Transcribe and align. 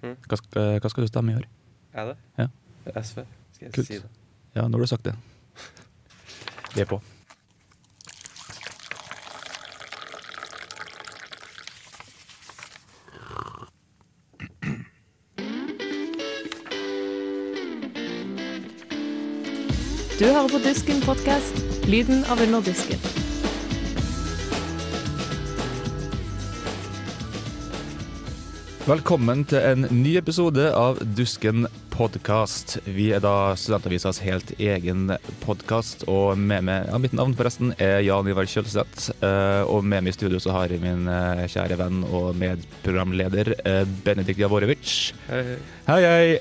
Hva, 0.00 0.36
skal- 0.36 0.80
hva 0.80 0.88
skal 0.90 1.04
du 1.04 1.08
stemme 1.08 1.32
i 1.32 1.36
år? 1.36 1.46
Er 1.94 2.04
det? 2.12 2.16
Ja. 2.38 2.46
SV. 3.00 3.24
Skal 3.52 3.66
jeg 3.66 3.72
Kult. 3.74 3.86
si 3.86 3.98
det? 3.98 4.08
Ja, 4.54 4.66
nå 4.68 4.78
har 4.78 4.80
du 4.80 4.86
sagt 4.86 5.04
det. 5.04 5.14
Vi 6.74 6.80
er 6.80 6.84
på. 6.86 7.00
Du 20.18 20.24
hører 20.26 20.48
på 20.52 20.58
Dusken 20.64 21.00
podkast, 21.04 21.62
lyden 21.88 22.24
av 22.28 22.40
underdisken. 22.44 23.29
Velkommen 28.90 29.44
til 29.46 29.62
en 29.62 29.84
ny 29.94 30.16
episode 30.18 30.64
av 30.74 30.96
Dusken 31.14 31.68
podkast. 31.92 32.72
Vi 32.90 33.04
er 33.14 33.20
da 33.22 33.52
Studentavisas 33.54 34.18
helt 34.24 34.48
egen 34.58 35.12
podkast, 35.44 36.02
og 36.10 36.40
med 36.40 36.64
meg 36.66 36.88
ja, 36.88 36.98
Mitt 36.98 37.14
navn 37.14 37.36
forresten 37.38 37.70
er 37.78 38.00
Jan 38.02 38.26
Ivar 38.26 38.48
Kjølseth. 38.50 39.12
eh, 39.22 39.62
Og 39.62 39.86
med 39.86 40.02
meg 40.02 40.10
i 40.10 40.16
studio 40.16 40.40
så 40.42 40.56
har 40.56 40.74
jeg 40.74 40.82
min 40.82 41.06
eh, 41.06 41.44
kjære 41.46 41.78
venn 41.78 42.02
og 42.08 42.34
medprogramleder 42.40 43.52
eh, 43.60 43.84
Benedikt 44.02 44.42
Javorovic. 44.42 44.96
Hei, 45.28 45.44
hei. 45.52 45.60
Hei, 45.86 46.40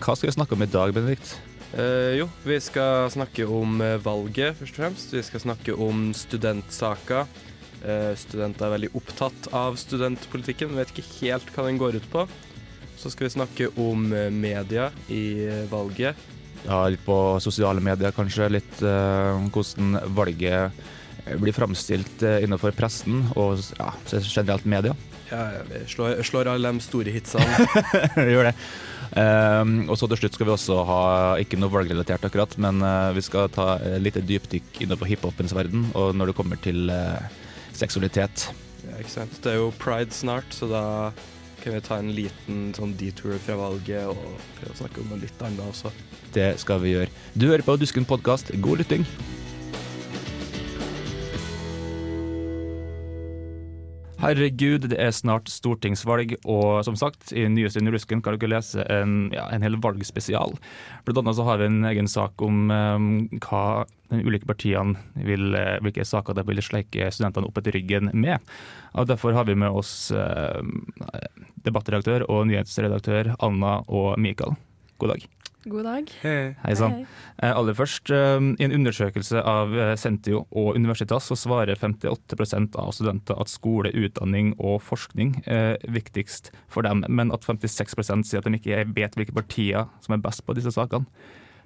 hva 0.00 0.16
skal 0.16 0.30
vi 0.30 0.36
snakke 0.38 0.56
om 0.56 0.64
i 0.64 0.70
dag, 0.72 0.94
Benedikt? 0.96 1.34
Uh, 1.76 2.16
jo, 2.16 2.30
vi 2.46 2.56
skal 2.64 3.10
snakke 3.12 3.44
om 3.44 3.82
valget, 4.00 4.56
først 4.56 4.72
og 4.72 4.80
fremst. 4.80 5.12
Vi 5.12 5.26
skal 5.26 5.44
snakke 5.44 5.76
om 5.76 6.14
studentsaker. 6.16 7.28
Uh, 7.86 8.12
studenter 8.18 8.66
er 8.66 8.74
veldig 8.74 8.92
opptatt 8.98 9.48
av 9.54 9.78
studentpolitikken, 9.78 10.74
vet 10.74 10.90
ikke 10.90 11.06
helt 11.20 11.52
hva 11.54 11.68
den 11.68 11.78
går 11.80 12.00
ut 12.00 12.08
på. 12.10 12.26
Så 12.96 13.12
skal 13.12 13.28
vi 13.28 13.34
snakke 13.36 13.68
om 13.78 14.08
eh, 14.16 14.30
media 14.32 14.88
i 15.12 15.44
eh, 15.44 15.66
valget. 15.68 16.16
Ja, 16.64 16.80
litt 16.88 17.02
på 17.04 17.36
sosiale 17.44 17.82
medier, 17.84 18.14
kanskje. 18.16 18.48
Litt 18.56 18.80
uh, 18.80 19.36
hvordan 19.52 19.98
valget 20.16 20.72
blir 21.34 21.54
framstilt 21.54 22.22
eh, 22.22 22.42
innenfor 22.44 22.74
pressen 22.76 23.24
og 23.34 23.58
ja, 23.78 23.92
generelt 24.22 24.66
media. 24.68 24.94
Ja, 25.30 25.48
vi 25.66 25.82
slår, 25.90 26.20
slår 26.26 26.52
alle 26.52 26.70
de 26.70 26.84
store 26.84 27.14
hitsene. 27.14 27.66
Gjør 28.34 28.50
det. 28.50 28.54
Um, 29.16 29.86
og 29.90 29.96
så 29.98 30.08
til 30.10 30.20
slutt 30.20 30.36
skal 30.36 30.48
vi 30.48 30.54
også 30.54 30.76
ha 30.86 31.00
ikke 31.42 31.58
noe 31.58 31.72
valgrelatert 31.72 32.26
akkurat, 32.26 32.54
men 32.62 32.82
uh, 32.84 33.14
vi 33.16 33.24
skal 33.24 33.50
ta 33.54 33.76
et 33.80 34.02
lite 34.02 34.22
dypdykk 34.26 34.82
innenfor 34.84 35.10
hiphopens 35.10 35.54
verden, 35.56 35.88
og 35.98 36.14
når 36.18 36.30
det 36.30 36.36
kommer 36.38 36.60
til 36.62 36.90
eh, 36.92 37.42
seksualitet. 37.78 38.48
Ja, 38.86 38.98
ikke 39.00 39.12
sant? 39.12 39.40
Det 39.42 39.52
er 39.52 39.60
jo 39.60 39.72
pride 39.80 40.14
snart, 40.14 40.48
så 40.54 40.68
da 40.70 40.84
kan 41.62 41.74
vi 41.74 41.82
ta 41.82 41.98
en 41.98 42.12
liten 42.14 42.68
sånn 42.76 42.94
detour 42.98 43.40
fra 43.42 43.56
valget 43.58 44.06
og 44.12 44.20
prøve 44.60 44.74
å 44.74 44.80
snakke 44.82 45.02
om 45.02 45.10
noe 45.10 45.22
litt 45.24 45.42
annet 45.42 45.64
også. 45.66 45.90
Det 46.36 46.52
skal 46.62 46.82
vi 46.84 46.94
gjøre. 46.94 47.10
Du 47.34 47.48
hører 47.48 47.66
på 47.66 47.78
Dusken 47.80 48.06
podkast. 48.06 48.54
God 48.62 48.84
lytting. 48.84 49.06
Herregud, 54.26 54.88
det 54.90 54.96
er 54.98 55.12
snart 55.14 55.46
stortingsvalg, 55.52 56.32
og 56.50 56.80
som 56.86 56.96
sagt, 56.98 57.30
i 57.30 57.44
nyeste 57.46 57.82
Rusken 57.94 58.22
kan 58.24 58.34
dere 58.34 58.56
lese 58.56 58.82
en, 58.90 59.28
ja, 59.34 59.44
en 59.54 59.62
hel 59.62 59.78
valgspesial. 59.82 60.56
Blant 61.06 61.20
annet 61.22 61.38
så 61.38 61.46
har 61.46 61.60
vi 61.60 61.68
en 61.70 61.86
egen 61.86 62.10
sak 62.10 62.42
om 62.42 62.66
um, 62.72 63.06
hva 63.44 63.84
de 64.10 64.22
ulike 64.26 64.48
partiene 64.48 64.98
vil, 65.26 65.54
eh, 65.54 65.78
hvilke 65.82 66.06
saker 66.06 66.36
de 66.38 66.46
vil 66.46 66.62
sleike 66.62 67.10
studentene 67.14 67.48
opp 67.48 67.58
etter 67.58 67.74
ryggen 67.74 68.10
med. 68.14 68.42
Og 68.94 69.06
Derfor 69.10 69.34
har 69.34 69.46
vi 69.46 69.58
med 69.58 69.70
oss 69.70 70.10
eh, 70.14 70.62
debattredaktør 71.66 72.26
og 72.30 72.46
nyhetsredaktør 72.50 73.34
Anna 73.38 73.80
og 73.86 74.14
Mikael. 74.22 74.58
God 74.98 75.14
dag. 75.14 75.26
God 75.66 75.82
dag. 75.82 76.10
Hei 76.22 76.74
sann. 76.78 77.00
Eh, 77.42 77.50
Aller 77.50 77.74
først, 77.74 78.10
eh, 78.14 78.38
I 78.38 78.64
en 78.68 78.74
undersøkelse 78.76 79.40
av 79.42 79.72
eh, 79.74 79.94
Sentio 79.98 80.44
og 80.54 80.76
Universitas 80.78 81.26
så 81.26 81.34
svarer 81.34 81.74
58% 81.74 82.78
av 82.78 82.92
studenter 82.94 83.34
at 83.40 83.50
skole, 83.50 83.90
utdanning 83.90 84.52
og 84.60 84.78
forskning 84.86 85.42
er 85.50 85.74
viktigst 85.90 86.52
for 86.70 86.86
dem, 86.86 87.02
men 87.08 87.34
at 87.34 87.42
56% 87.42 88.28
sier 88.28 88.38
at 88.38 88.46
de 88.46 88.54
ikke 88.60 88.84
vet 88.94 89.18
hvilke 89.18 89.34
partier 89.34 89.90
som 90.04 90.14
er 90.14 90.22
best 90.22 90.46
på 90.46 90.54
disse 90.54 90.70
sakene. 90.70 91.10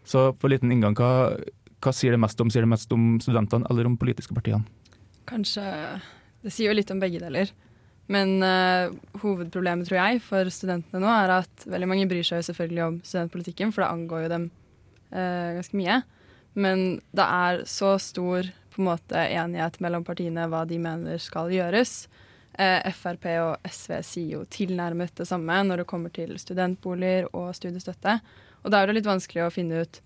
Så 0.09 0.31
for 0.41 0.49
liten 0.49 0.73
inngang, 0.73 0.97
hva, 0.97 1.37
hva 1.85 1.93
sier 1.93 2.17
det 2.17 2.25
mest 2.25 2.41
om? 2.41 2.49
Sier 2.49 2.65
det 2.65 2.73
mest 2.73 2.93
om 2.97 3.19
studentene 3.21 3.69
eller 3.69 3.85
om 3.85 4.01
politiske 4.01 4.33
partiene? 4.33 4.65
Kanskje 5.29 5.67
Det 6.41 6.49
sier 6.49 6.73
jo 6.73 6.79
litt 6.79 6.91
om 6.91 7.03
begge 7.03 7.21
deler. 7.21 7.53
Men 8.11 8.41
uh, 8.43 8.91
hovedproblemet, 9.23 9.87
tror 9.87 10.01
jeg, 10.01 10.23
for 10.25 10.49
studentene 10.51 11.03
nå 11.03 11.11
er 11.15 11.37
at 11.41 11.67
veldig 11.71 11.89
mange 11.91 12.09
bryr 12.11 12.27
seg 12.27 12.41
jo 12.41 12.49
selvfølgelig 12.49 12.83
om 12.87 12.97
studentpolitikken, 13.07 13.75
for 13.75 13.85
det 13.85 13.91
angår 13.93 14.25
jo 14.25 14.33
dem 14.33 14.49
uh, 15.15 15.51
ganske 15.61 15.79
mye. 15.79 16.01
Men 16.59 16.83
det 17.15 17.27
er 17.27 17.63
så 17.71 17.95
stor 18.03 18.51
på 18.71 18.83
en 18.83 18.89
måte 18.89 19.23
enighet 19.31 19.79
mellom 19.83 20.03
partiene 20.07 20.49
hva 20.51 20.65
de 20.67 20.81
mener 20.83 21.23
skal 21.23 21.53
gjøres. 21.55 22.09
Uh, 22.59 22.83
Frp 22.91 23.29
og 23.39 23.71
SV 23.71 23.95
sier 24.03 24.35
jo 24.41 24.45
tilnærmet 24.51 25.15
det 25.21 25.29
samme 25.31 25.61
når 25.69 25.85
det 25.85 25.91
kommer 25.91 26.11
til 26.15 26.35
studentboliger 26.43 27.31
og 27.31 27.53
studiestøtte. 27.55 28.19
Og 28.65 28.75
da 28.75 28.81
er 28.81 28.91
det 28.91 28.99
litt 28.99 29.11
vanskelig 29.11 29.47
å 29.47 29.55
finne 29.55 29.85
ut 29.85 30.03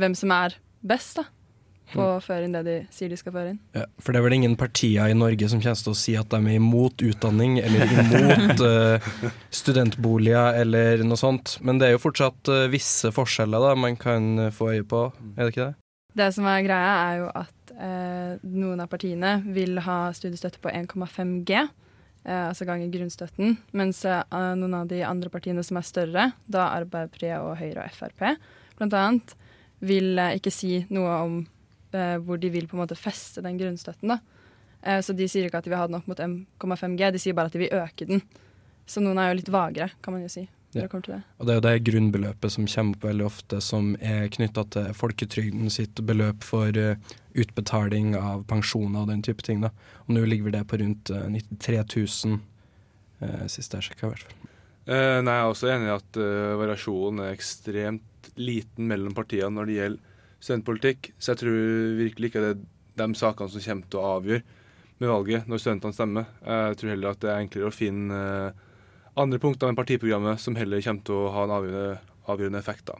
hvem 0.00 0.16
som 0.16 0.32
er 0.32 0.56
best 0.80 1.20
da, 1.20 1.28
på 1.92 2.04
å 2.04 2.20
føre 2.24 2.46
inn 2.46 2.54
det 2.54 2.62
de 2.66 2.76
sier 2.94 3.10
de 3.12 3.18
skal 3.20 3.34
føre 3.34 3.52
inn. 3.52 3.58
Ja, 3.76 3.84
for 4.00 4.14
det 4.14 4.20
er 4.20 4.26
vel 4.26 4.36
ingen 4.38 4.56
partier 4.60 5.10
i 5.10 5.16
Norge 5.16 5.48
som 5.50 5.60
kommer 5.62 5.82
til 5.84 5.92
å 5.92 5.98
si 5.98 6.14
at 6.18 6.30
de 6.32 6.40
er 6.40 6.56
imot 6.58 7.04
utdanning 7.04 7.58
eller 7.62 7.92
imot 7.92 8.64
uh, 8.64 9.10
studentboliger 9.62 10.60
eller 10.62 11.04
noe 11.06 11.20
sånt. 11.20 11.58
Men 11.64 11.80
det 11.80 11.88
er 11.88 11.96
jo 11.96 12.02
fortsatt 12.02 12.52
uh, 12.52 12.64
visse 12.72 13.12
forskjeller 13.14 13.68
da 13.68 13.74
man 13.78 13.98
kan 14.00 14.46
eh, 14.46 14.52
få 14.54 14.72
øye 14.72 14.86
på, 14.88 15.04
er 15.36 15.44
det 15.44 15.52
ikke 15.52 15.68
det? 15.68 15.76
Det 16.22 16.28
som 16.36 16.46
er 16.48 16.64
greia, 16.64 16.90
er 17.08 17.20
jo 17.22 17.28
at 17.40 17.72
uh, 17.76 18.32
noen 18.44 18.82
av 18.84 18.90
partiene 18.92 19.38
vil 19.54 19.80
ha 19.84 19.98
studiestøtte 20.16 20.60
på 20.62 20.72
1,5 20.72 21.32
G, 21.48 21.62
eh, 21.62 22.42
altså 22.48 22.66
ganger 22.68 22.92
grunnstøtten, 22.92 23.56
mens 23.78 24.02
noen 24.04 24.76
av 24.76 24.90
de 24.90 25.00
andre 25.08 25.32
partiene 25.32 25.64
som 25.64 25.80
er 25.80 25.88
større, 25.88 26.26
da 26.44 26.68
Arbeiderpartiet 26.76 27.40
og 27.40 27.56
Høyre 27.60 27.86
og 27.86 27.96
Frp, 27.96 28.26
annet, 28.82 29.34
vil 29.82 30.20
ikke 30.36 30.52
si 30.54 30.82
noe 30.94 31.16
om 31.24 31.40
hvor 32.24 32.40
de 32.40 32.50
vil 32.52 32.68
på 32.68 32.76
en 32.76 32.82
måte 32.84 32.98
feste 32.98 33.44
den 33.44 33.58
grunnstøtten. 33.60 34.14
da. 34.14 34.18
Eh, 34.82 35.00
så 35.04 35.14
de 35.16 35.28
sier 35.30 35.46
ikke 35.46 35.60
at 35.62 35.68
de 35.68 35.72
vil 35.72 35.80
ha 35.80 35.86
den 35.90 35.98
opp 36.00 36.08
mot 36.10 36.18
1,5 36.18 36.96
G, 36.98 37.12
de 37.12 37.22
sier 37.22 37.36
bare 37.38 37.50
at 37.50 37.56
de 37.56 37.62
vil 37.62 37.78
øke 37.78 38.08
den. 38.08 38.24
Så 38.86 39.02
noen 39.04 39.20
er 39.20 39.30
jo 39.30 39.38
litt 39.38 39.52
vagere, 39.52 39.92
kan 40.02 40.16
man 40.16 40.24
jo 40.24 40.32
si. 40.32 40.48
Ja. 40.72 40.86
det 40.88 41.02
det. 41.04 41.18
Og 41.36 41.46
det 41.46 41.52
er 41.52 41.58
jo 41.58 41.64
det 41.66 41.84
grunnbeløpet 41.84 42.52
som 42.54 42.66
kommer 42.66 42.96
opp 42.96 43.02
veldig 43.04 43.24
ofte, 43.26 43.60
som 43.60 43.90
er 44.00 44.30
knytta 44.32 44.64
til 44.72 44.94
folketrygden 44.96 45.68
sitt 45.70 46.00
beløp 46.00 46.46
for 46.48 46.72
eh, 46.80 46.96
utbetaling 47.36 48.16
av 48.16 48.46
pensjoner 48.48 49.04
og 49.04 49.12
den 49.12 49.20
type 49.22 49.44
ting. 49.44 49.60
da. 49.60 49.68
Og 50.06 50.16
nå 50.16 50.24
ligger 50.24 50.50
det 50.50 50.64
på 50.68 50.80
rundt 50.80 51.12
uh, 51.12 51.28
93 51.28 51.84
000, 52.24 52.40
uh, 53.20 53.44
sist 53.52 53.76
jeg 53.76 53.90
sjekka 53.90 54.08
i 54.08 54.14
hvert 54.14 54.24
fall. 54.24 54.48
Eh, 54.82 55.20
nei, 55.22 55.34
Jeg 55.36 55.42
er 55.44 55.50
også 55.50 55.68
enig 55.70 55.86
i 55.86 55.94
at 55.94 56.18
eh, 56.18 56.54
variasjonen 56.58 57.22
er 57.22 57.36
ekstremt 57.36 58.30
liten 58.34 58.88
mellom 58.90 59.14
partiene 59.14 59.52
når 59.54 59.68
det 59.68 59.76
gjelder 59.76 60.11
studentpolitikk. 60.42 61.12
Så 61.18 61.32
jeg 61.32 61.44
tror 61.44 61.62
virkelig 62.00 62.32
ikke 62.32 62.42
det 62.42 62.50
er 62.56 62.66
de 63.02 63.14
sakene 63.18 63.52
som 63.52 63.64
kommer 63.64 63.88
til 63.88 64.02
å 64.02 64.10
avgjøre 64.18 64.42
med 65.02 65.10
valget 65.10 65.48
når 65.50 65.62
studentene 65.62 65.96
stemmer. 65.96 66.28
Jeg 66.46 66.78
tror 66.80 66.92
heller 66.94 67.14
at 67.14 67.22
det 67.22 67.30
er 67.30 67.40
enklere 67.44 67.70
å 67.70 67.74
finne 67.74 68.18
eh, 68.18 68.68
andre 69.22 69.40
punkter 69.42 69.70
enn 69.70 69.78
partiprogrammet 69.78 70.42
som 70.42 70.58
heller 70.58 70.82
kommer 70.84 71.06
til 71.08 71.18
å 71.18 71.32
ha 71.34 71.46
en 71.46 71.56
avgjørende, 71.58 71.96
avgjørende 72.32 72.62
effekt. 72.62 72.86
da. 72.92 72.98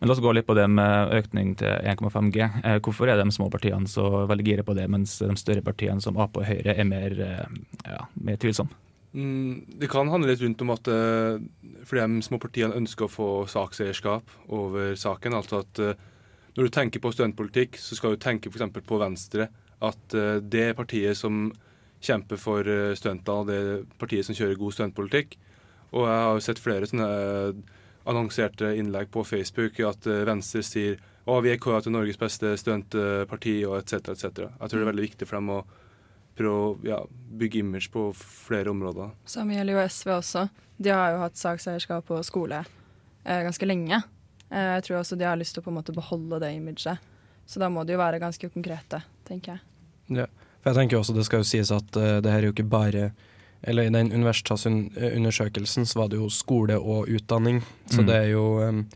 Men 0.00 0.08
La 0.08 0.14
oss 0.16 0.22
gå 0.24 0.32
litt 0.32 0.48
på 0.48 0.56
det 0.56 0.66
med 0.72 1.14
økning 1.16 1.54
til 1.60 1.88
1,5 1.92 2.30
G. 2.34 2.44
Eh, 2.64 2.78
Hvorfor 2.84 3.10
er 3.12 3.20
de 3.20 3.32
små 3.34 3.50
partiene 3.52 3.88
så 3.90 4.26
veldig 4.30 4.46
gira 4.46 4.66
på 4.66 4.76
det, 4.76 4.86
mens 4.92 5.18
de 5.20 5.32
større 5.40 5.64
partiene 5.64 6.00
som 6.04 6.20
Ap 6.20 6.38
og 6.40 6.46
Høyre 6.48 6.76
er 6.76 6.88
mer, 6.88 7.16
eh, 7.24 7.58
ja, 7.88 8.06
mer 8.20 8.40
tvilsomme? 8.40 8.72
Mm, 9.10 9.80
det 9.80 9.88
kan 9.90 10.06
handle 10.06 10.30
litt 10.30 10.42
rundt 10.44 10.60
om 10.62 10.70
at 10.70 10.86
fordi 10.86 12.02
de 12.04 12.20
små 12.22 12.38
partiene 12.38 12.76
ønsker 12.78 13.08
å 13.08 13.10
få 13.10 13.30
sakseierskap 13.50 14.30
over 14.54 14.94
saken. 14.94 15.34
Altså 15.34 15.64
at 15.64 15.80
når 16.56 16.66
du 16.66 16.74
tenker 16.74 17.02
på 17.02 17.12
studentpolitikk, 17.14 17.78
så 17.78 17.98
skal 17.98 18.14
du 18.14 18.22
tenke 18.22 18.50
f.eks. 18.50 18.80
på 18.86 19.00
Venstre. 19.00 19.48
At 19.80 20.16
eh, 20.16 20.38
det 20.42 20.74
partiet 20.78 21.18
som 21.18 21.48
kjemper 22.02 22.40
for 22.40 22.66
eh, 22.66 22.94
studentene, 22.98 23.46
det 23.48 24.00
partiet 24.00 24.26
som 24.26 24.36
kjører 24.36 24.58
god 24.60 24.76
studentpolitikk. 24.76 25.36
Og 25.90 26.06
jeg 26.06 26.24
har 26.24 26.34
jo 26.36 26.42
sett 26.44 26.62
flere 26.62 26.88
sånne 26.90 27.10
eh, 27.10 27.78
annonserte 28.10 28.74
innlegg 28.80 29.10
på 29.12 29.24
Facebook 29.28 29.78
at 29.84 30.06
Venstre 30.26 30.62
sier 30.64 30.98
å, 31.28 31.36
vi 31.44 31.52
er 31.52 31.60
kåra 31.60 31.82
til 31.84 31.92
Norges 31.94 32.18
beste 32.18 32.54
studentparti, 32.58 33.60
og 33.68 33.76
etc., 33.76 34.14
etc. 34.14 34.46
Jeg 34.48 34.70
tror 34.72 34.78
det 34.78 34.84
er 34.86 34.90
veldig 34.90 35.04
viktig 35.04 35.28
for 35.28 35.38
dem 35.38 35.52
å 35.52 35.58
prøve 36.40 36.62
å 36.64 36.70
ja, 36.86 36.98
bygge 37.40 37.60
image 37.60 37.90
på 37.92 38.08
flere 38.16 38.72
områder. 38.72 39.12
Samme 39.28 39.54
gjelder 39.54 39.76
jo 39.76 39.84
SV 39.84 40.14
også. 40.16 40.46
De 40.80 40.94
har 40.94 41.14
jo 41.14 41.20
hatt 41.20 41.36
sakseierskap 41.38 42.08
på 42.08 42.22
skole 42.26 42.62
eh, 42.64 43.42
ganske 43.44 43.68
lenge. 43.68 44.00
Eh, 44.50 44.74
jeg 44.76 44.84
tror 44.86 45.00
også 45.00 45.16
de 45.18 45.24
har 45.28 45.36
lyst 45.40 45.54
til 45.54 45.62
å 45.62 45.64
på 45.64 45.70
en 45.72 45.78
måte 45.80 45.94
beholde 45.94 46.40
det 46.42 46.52
imaget. 46.56 46.98
Så 47.46 47.58
da 47.62 47.68
må 47.72 47.84
de 47.86 47.92
jo 47.96 47.98
være 48.02 48.20
ganske 48.22 48.50
konkrete, 48.52 49.02
tenker 49.26 49.56
jeg. 49.56 49.60
Ja. 50.20 50.26
For 50.60 50.70
jeg 50.70 50.76
tenker 50.82 50.98
også 51.00 51.14
Det 51.16 51.24
skal 51.24 51.40
jo 51.40 51.48
sies 51.48 51.70
at 51.72 51.96
uh, 51.96 52.18
det 52.20 52.30
her 52.30 52.42
er 52.42 52.48
jo 52.50 52.52
ikke 52.54 52.68
bare 52.68 53.12
eller 53.62 53.82
i 53.84 53.92
den 53.92 54.08
universitetsundersøkelsen 54.12 55.84
så 55.86 55.98
var 55.98 56.08
det 56.08 56.16
jo 56.16 56.28
skole 56.32 56.78
og 56.80 57.08
utdanning. 57.12 57.60
Så 57.90 58.00
Mm. 58.00 58.06
det 58.06 58.14
er 58.16 58.28
jo 58.30 58.44
um, 58.68 58.86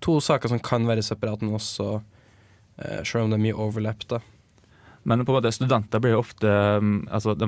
to 0.00 0.20
saker 0.20 0.48
som 0.48 0.58
kan 0.58 0.86
være 0.86 1.02
separate, 1.02 1.42
men 1.44 1.54
også 1.54 2.00
uh, 2.02 3.02
selv 3.04 3.24
om 3.24 3.30
det 3.30 3.38
er 3.38 3.44
mye 3.46 3.54
overlapp, 3.54 4.02
da. 4.08 4.18
Men 5.04 5.24
på 5.24 5.30
en 5.32 5.38
måte, 5.42 5.52
studenter 5.54 6.00
blir 6.00 6.12
jo 6.16 6.18
ofte 6.24 6.46
um, 6.78 7.06
altså 7.10 7.34
de, 7.38 7.46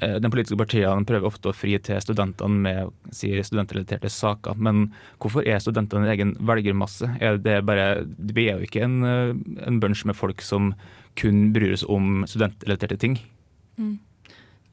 eh, 0.00 0.16
de 0.22 0.30
politiske 0.32 0.58
partiene 0.60 1.06
prøver 1.08 1.28
ofte 1.28 1.50
å 1.50 1.56
fri 1.56 1.76
til 1.84 2.00
studentene 2.02 2.64
med 2.64 3.12
si, 3.14 3.34
studentrelaterte 3.44 4.10
saker. 4.12 4.56
Men 4.56 4.88
hvorfor 5.22 5.46
er 5.46 5.62
studentene 5.62 6.06
en 6.06 6.14
egen 6.14 6.34
velgermasse? 6.40 7.10
Er 7.20 7.38
det 7.42 7.60
bare, 7.68 8.06
vi 8.06 8.48
er 8.48 8.60
jo 8.60 8.70
ikke 8.70 8.86
en, 8.86 8.98
eh, 9.04 9.36
en 9.66 9.80
bunch 9.82 10.06
med 10.08 10.18
folk 10.18 10.42
som 10.42 10.72
kun 11.14 11.52
bryr 11.52 11.74
oss 11.74 11.84
om 11.84 12.24
studentrelaterte 12.28 12.96
ting. 12.96 13.18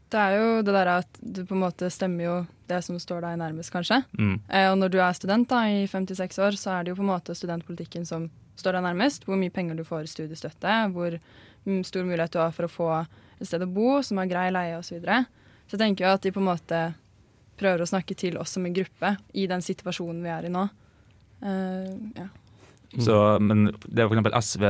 Det 0.10 0.18
er 0.20 0.38
jo 0.40 0.62
det 0.66 0.74
der 0.74 0.90
at 0.96 1.20
du 1.22 1.44
på 1.46 1.54
en 1.54 1.64
måte 1.68 1.90
stemmer 1.94 2.26
jo 2.26 2.36
det 2.70 2.80
som 2.86 2.98
står 3.02 3.22
deg 3.26 3.38
nærmest, 3.42 3.72
kanskje. 3.74 4.02
Mm. 4.18 4.40
Eh, 4.48 4.68
og 4.72 4.78
når 4.82 4.94
du 4.94 5.00
er 5.02 5.18
student 5.18 5.50
da, 5.50 5.64
i 5.70 5.86
56 5.90 6.40
år, 6.42 6.58
så 6.58 6.74
er 6.74 6.84
det 6.84 6.94
jo 6.94 7.00
på 7.00 7.06
en 7.06 7.12
måte 7.12 7.36
studentpolitikken 7.38 8.08
som 8.10 8.30
står 8.60 8.78
deg 8.78 8.88
nærmest. 8.88 9.26
Hvor 9.26 9.38
mye 9.40 9.54
penger 9.54 9.78
du 9.78 9.86
får 9.86 10.08
i 10.08 10.12
studiestøtte, 10.14 10.78
hvor 10.96 11.18
mm, 11.66 11.84
stor 11.86 12.08
mulighet 12.08 12.34
du 12.34 12.42
har 12.42 12.56
for 12.56 12.66
å 12.66 12.74
få 12.74 12.90
et 13.40 13.48
sted 13.48 13.64
å 13.64 13.70
bo 13.72 14.00
som 14.06 14.20
har 14.22 14.30
grei 14.32 14.50
leie 14.54 14.76
osv. 14.78 14.90
Så, 14.90 14.98
videre. 15.00 15.24
så 15.68 15.78
jeg 15.78 15.86
tenker 15.86 16.06
jo 16.06 16.12
at 16.18 16.26
de 16.26 16.34
på 16.36 16.44
en 16.44 16.50
måte 16.52 16.82
prøver 17.60 17.84
å 17.84 17.90
snakke 17.90 18.16
til 18.20 18.38
oss 18.40 18.56
som 18.56 18.68
en 18.68 18.76
gruppe 18.76 19.16
i 19.36 19.48
den 19.52 19.64
situasjonen 19.64 20.22
vi 20.24 20.32
er 20.34 20.48
i 20.48 20.54
nå. 20.54 20.68
Uh, 21.40 21.90
ja. 22.16 22.30
Så, 22.98 23.16
men 23.40 23.68
det 23.86 24.02
er 24.02 24.08
for 24.08 24.16
eksempel 24.18 24.34
SV 24.34 24.64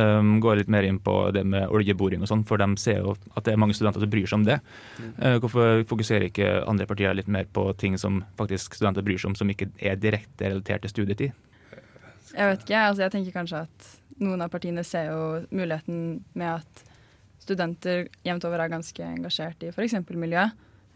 um, 0.00 0.30
går 0.40 0.62
litt 0.62 0.70
mer 0.72 0.86
inn 0.88 0.96
på 1.04 1.12
det 1.36 1.42
med 1.44 1.68
oljeboring 1.68 2.22
og 2.24 2.30
sånn, 2.30 2.44
for 2.48 2.60
de 2.62 2.70
ser 2.80 3.02
jo 3.02 3.12
at 3.36 3.44
det 3.44 3.52
er 3.52 3.60
mange 3.60 3.76
studenter 3.76 4.00
som 4.00 4.12
bryr 4.12 4.24
seg 4.24 4.38
om 4.38 4.46
det. 4.46 4.56
Uh, 5.20 5.36
hvorfor 5.42 5.84
fokuserer 5.90 6.30
ikke 6.30 6.54
andre 6.64 6.88
partier 6.88 7.16
litt 7.18 7.28
mer 7.28 7.50
på 7.52 7.68
ting 7.76 7.98
som 8.00 8.22
faktisk 8.40 8.78
studenter 8.78 9.04
bryr 9.04 9.20
seg 9.20 9.34
om, 9.34 9.36
som 9.36 9.52
ikke 9.52 9.68
er 9.76 10.00
direkte 10.00 10.48
relatert 10.48 10.86
til 10.86 10.94
studietid? 10.94 11.36
Jeg 12.32 12.52
vet 12.52 12.64
ikke, 12.64 12.80
altså 12.88 13.04
jeg 13.04 13.14
tenker 13.14 13.36
kanskje 13.36 13.62
at 13.66 13.92
noen 14.24 14.44
av 14.44 14.52
partiene 14.52 14.84
ser 14.84 15.10
jo 15.12 15.20
muligheten 15.52 16.22
med 16.36 16.62
at 16.62 16.84
studenter 17.46 18.06
jevnt 18.26 18.46
over 18.48 18.62
er 18.64 18.72
ganske 18.72 19.02
engasjert 19.06 19.62
i 19.62 19.70
f.eks. 19.72 19.94
miljø. 20.10 20.46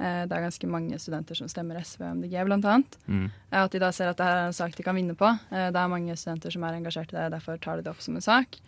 Eh, 0.01 0.23
Det 0.27 0.33
er 0.35 0.47
ganske 0.47 0.67
mange 0.71 0.99
studenter 0.99 1.37
som 1.39 1.49
stemmer 1.49 1.79
SV 1.85 2.03
og 2.03 2.17
MDG, 2.17 2.35
annet. 2.41 2.99
Mm. 3.07 3.31
Eh, 3.53 3.63
At 3.63 3.71
de 3.71 3.79
da 3.79 3.91
ser 3.93 4.09
at 4.11 4.17
det 4.17 4.27
her 4.27 4.37
er 4.37 4.47
en 4.49 4.57
sak 4.57 4.75
de 4.77 4.83
kan 4.83 4.97
vinne 4.97 5.15
på. 5.15 5.29
Eh, 5.53 5.71
Det 5.71 5.77
er 5.77 5.89
mange 5.89 6.17
studenter 6.17 6.51
som 6.51 6.65
er 6.65 6.75
engasjert 6.81 7.13
i 7.13 7.17
det, 7.17 7.31
derfor 7.33 7.61
tar 7.61 7.77
de 7.77 7.83
det 7.83 7.91
opp 7.91 8.01
som 8.01 8.17
en 8.17 8.21
sak. 8.21 8.59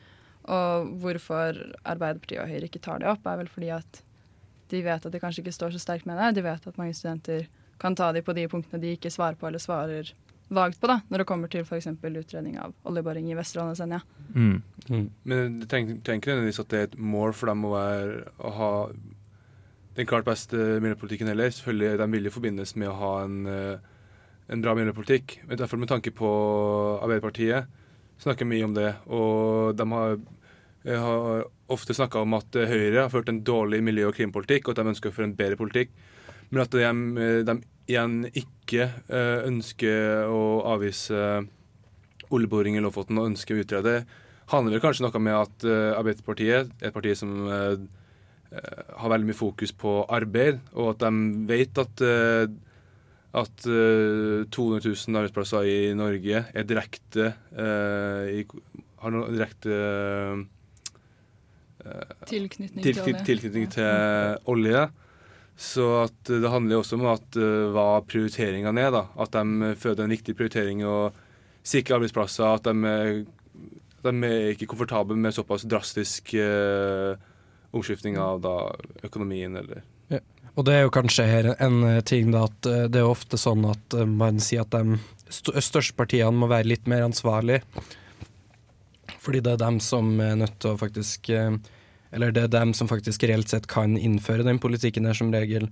Og 0.45 0.89
hvorfor 1.01 1.55
Arbeiderpartiet 1.85 2.43
og 2.43 2.49
Høyre 2.49 2.69
ikke 2.69 2.83
tar 2.83 2.99
det 2.99 3.09
opp, 3.09 3.27
er 3.27 3.37
vel 3.37 3.49
fordi 3.49 3.71
at 3.71 4.03
de 4.69 4.83
vet 4.83 5.07
at 5.07 5.13
de 5.13 5.21
kanskje 5.21 5.43
ikke 5.45 5.53
står 5.55 5.73
så 5.73 5.81
sterkt 5.81 6.07
med 6.07 6.19
det. 6.19 6.35
De 6.35 6.43
vet 6.43 6.67
at 6.67 6.79
mange 6.79 6.95
studenter 6.95 7.47
kan 7.79 7.95
ta 7.95 8.13
de 8.13 8.23
på 8.23 8.35
de 8.35 8.47
punktene 8.49 8.81
de 8.81 8.97
ikke 8.97 9.11
svarer 9.11 9.37
på, 9.37 9.47
eller 9.47 9.59
svarer 9.63 10.13
vagt 10.55 10.81
på, 10.81 10.89
da, 10.91 11.01
når 11.09 11.23
det 11.23 11.27
kommer 11.29 11.51
til 11.53 11.65
f.eks. 11.65 11.89
utredning 12.03 12.59
av 12.61 12.75
oljeboring 12.89 13.31
i 13.31 13.37
Vesterålen 13.39 13.75
og 13.75 13.79
Senja. 13.79 14.01
Mm. 14.35 14.63
Mm. 14.89 15.09
Men 15.25 15.59
du 15.61 15.67
tenker, 15.71 15.99
tenker 16.05 16.33
nødvendigvis 16.33 16.63
at 16.63 16.71
det 16.73 16.79
er 16.79 16.89
et 16.91 16.99
mål 16.99 17.35
for 17.37 17.53
dem 17.53 17.65
å, 17.67 17.73
være, 17.75 18.23
å 18.39 18.53
ha 18.59 18.71
den 19.97 20.09
klart 20.09 20.29
beste 20.29 20.57
miljøpolitikken 20.83 21.31
heller. 21.33 21.53
Selvfølgelig, 21.53 21.99
De 22.01 22.11
vil 22.15 22.29
jo 22.29 22.35
forbindes 22.35 22.77
med 22.81 22.89
å 22.89 22.99
ha 23.01 23.13
en, 23.25 23.47
eh, 23.47 23.79
en 24.49 24.63
bra 24.65 24.75
miljøpolitikk. 24.75 25.41
Men 25.49 25.59
derfor 25.59 25.79
med 25.79 25.89
tanke 25.89 26.15
på 26.17 26.31
Arbeiderpartiet 27.03 27.67
snakker 28.23 28.49
mye 28.49 28.65
om 28.65 28.75
det. 28.75 28.95
Og 29.09 29.77
de 29.77 29.89
har, 29.91 30.19
eh, 30.85 30.99
har 30.99 31.45
ofte 31.69 31.95
snakka 31.95 32.23
om 32.23 32.35
at 32.35 32.51
Høyre 32.53 33.03
har 33.03 33.11
ført 33.11 33.29
en 33.29 33.43
dårlig 33.43 33.83
miljø- 33.83 34.09
og 34.09 34.15
klimapolitikk, 34.15 34.69
og 34.69 34.79
at 34.79 34.85
de 34.85 34.91
ønsker 34.91 35.11
å 35.11 35.15
føre 35.15 35.25
en 35.25 35.37
bedre 35.37 35.57
politikk. 35.57 35.91
Men 36.51 36.63
at 36.63 36.71
de, 36.71 36.83
eh, 36.83 37.43
de 37.43 37.63
igjen 37.93 38.19
ikke 38.33 38.89
eh, 38.89 39.45
ønsker 39.49 40.27
å 40.33 40.43
avvise 40.73 41.23
oljeboring 42.33 42.79
i 42.79 42.83
Lofoten 42.83 43.21
og 43.21 43.31
ønsker 43.31 43.59
å 43.59 43.63
utrede, 43.63 43.97
handler 44.53 44.77
vel 44.77 44.85
kanskje 44.85 45.07
noe 45.07 45.23
med 45.23 45.39
at 45.39 45.69
eh, 45.69 45.93
Arbeiderpartiet 45.95 46.73
er 46.81 46.91
et 46.91 46.97
parti 46.97 47.15
som 47.19 47.33
eh, 47.47 47.79
eh, 48.57 48.85
har 48.99 49.13
veldig 49.13 49.31
mye 49.31 49.39
fokus 49.39 49.75
på 49.77 50.01
arbeid, 50.13 50.61
og 50.75 50.95
at 50.95 51.07
de 51.07 51.47
vet 51.49 51.83
at 51.85 52.07
at 53.33 53.65
eh, 53.65 54.45
200 54.53 54.85
000 54.85 55.17
arbeidsplasser 55.17 55.69
i 55.69 55.77
Norge 55.97 56.43
er 56.53 56.67
direkte 56.69 57.31
eh, 57.57 58.41
i, 58.41 58.43
har 59.01 59.15
noen 59.15 59.33
direkte 59.33 59.79
eh, 59.81 60.43
Tilknytning 62.29 62.85
til, 62.85 62.95
til 63.01 63.17
tilknytning 63.27 63.71
til 63.73 64.37
olje. 64.53 64.85
Så 65.59 65.87
eh, 66.05 66.41
det 66.43 66.51
handler 66.51 66.77
jo 66.77 66.83
også 66.85 66.99
om 66.99 67.07
at, 67.13 67.39
eh, 67.39 67.69
hva 67.75 67.87
prioriteringene 68.07 68.87
er. 68.87 68.91
da. 68.95 69.05
At 69.21 69.37
de 69.37 69.75
føder 69.79 70.07
en 70.07 70.17
viktig 70.17 70.37
prioritering 70.39 70.85
og 70.89 71.19
sikrer 71.63 72.01
arbeidsplasser. 72.01 72.59
At 72.59 72.69
de, 72.69 73.25
de 74.03 74.15
er 74.29 74.53
ikke 74.55 74.71
komfortable 74.73 75.17
med 75.17 75.35
såpass 75.35 75.63
drastisk 75.69 76.35
uh, 76.35 77.15
omskiftning 77.73 78.19
av 78.19 78.43
da, 78.43 78.57
økonomien. 79.07 79.57
eller... 79.57 79.85
Og 80.53 80.67
det 80.69 80.75
er 80.77 80.83
jo 80.85 80.93
kanskje 80.93 81.25
her 81.29 81.51
en 81.55 81.81
eh, 81.89 82.03
ting 82.05 82.33
da, 82.33 82.45
at 82.45 82.69
eh, 82.69 82.85
det 82.93 83.01
er 83.01 83.09
ofte 83.09 83.41
sånn 83.41 83.65
at 83.71 83.97
eh, 83.97 84.09
man 84.09 84.41
sier 84.43 84.67
at 84.67 84.75
de 84.75 84.99
største 85.33 85.97
partiene 85.97 86.37
må 86.37 86.49
være 86.51 86.69
litt 86.75 86.91
mer 86.91 87.07
ansvarlige. 87.07 87.65
Fordi 89.23 89.41
det 89.41 89.55
er 89.55 89.63
dem 89.63 89.79
som 89.81 90.13
er 90.21 90.37
nødt 90.43 90.59
til 90.61 90.75
å 90.75 90.81
faktisk 90.81 91.31
eh, 91.33 91.57
Eller 92.13 92.35
det 92.35 92.45
er 92.47 92.53
dem 92.53 92.75
som 92.77 92.91
faktisk 92.91 93.25
reelt 93.29 93.53
sett 93.53 93.67
kan 93.71 93.97
innføre 93.97 94.45
den 94.47 94.61
politikken 94.61 95.09
der, 95.09 95.17
som 95.17 95.33
regel. 95.33 95.71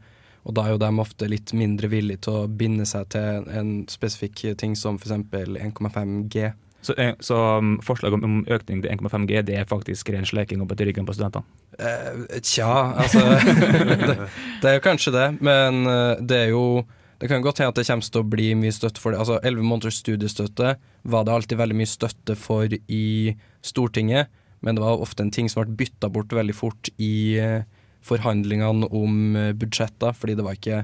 Og 0.48 0.56
da 0.56 0.64
er 0.64 0.75
jo 0.75 0.81
de 0.81 0.90
ofte 1.02 1.28
litt 1.28 1.52
mindre 1.56 1.90
villige 1.92 2.25
til 2.25 2.42
å 2.42 2.48
binde 2.48 2.87
seg 2.88 3.10
til 3.12 3.46
en 3.52 3.72
spesifikk 3.92 4.46
ting 4.60 4.76
som 4.78 4.96
f.eks. 4.96 5.12
1,5 5.12 6.16
G. 6.32 6.50
Så, 6.82 6.94
eh, 6.96 7.12
så 7.20 7.37
um, 7.58 7.75
forslaget 7.84 8.25
om, 8.25 8.38
økning 8.48 8.81
til 8.81 8.92
1,5 8.94 9.26
G 9.28 9.42
det 9.44 9.58
er 9.60 9.69
faktisk 9.69 10.08
ren 10.14 10.25
sleking 10.25 10.62
opp 10.64 10.72
etter 10.72 10.88
ryggen 10.88 11.04
på 11.08 11.12
studentene? 11.16 11.44
Eh, 11.76 12.38
tja, 12.40 12.70
altså 13.02 13.20
det, 14.08 14.16
det 14.62 14.70
er 14.70 14.78
jo 14.78 14.87
kanskje 14.87 15.12
det, 15.12 15.26
men 15.44 15.84
eh, 15.84 16.22
det 16.25 16.40
er 16.46 16.50
jo 16.54 16.87
Det 17.20 17.28
kan 17.28 17.42
godt 17.44 17.58
hende 17.60 17.75
at 17.75 17.76
det 17.76 17.84
kommer 17.84 18.08
til 18.08 18.22
å 18.22 18.28
bli 18.32 18.46
mye 18.56 18.72
støtte 18.72 18.96
for 18.96 19.12
det. 19.12 19.19
Altså, 19.20 19.34
Elleve 19.44 19.66
måneders 19.69 19.98
studiestøtte 20.00 20.70
var 21.04 21.25
det 21.28 21.32
alltid 21.34 21.58
veldig 21.60 21.76
mye 21.76 21.90
støtte 21.90 22.32
for 22.32 22.64
i 22.88 23.34
Stortinget, 23.60 24.31
men 24.60 24.76
det 24.76 24.84
var 24.84 25.02
ofte 25.02 25.24
en 25.24 25.32
ting 25.34 25.48
som 25.48 25.64
ble 25.64 25.78
bytta 25.84 26.10
bort 26.12 26.32
veldig 26.36 26.56
fort 26.56 26.90
i 27.00 27.38
eh, 27.40 27.62
forhandlingene 28.06 28.88
om 28.88 29.16
budsjettet, 29.34 29.58
budsjetter, 29.60 30.16
fordi 30.16 30.36
det 30.38 30.46
var 30.46 30.58
ikke 30.58 30.80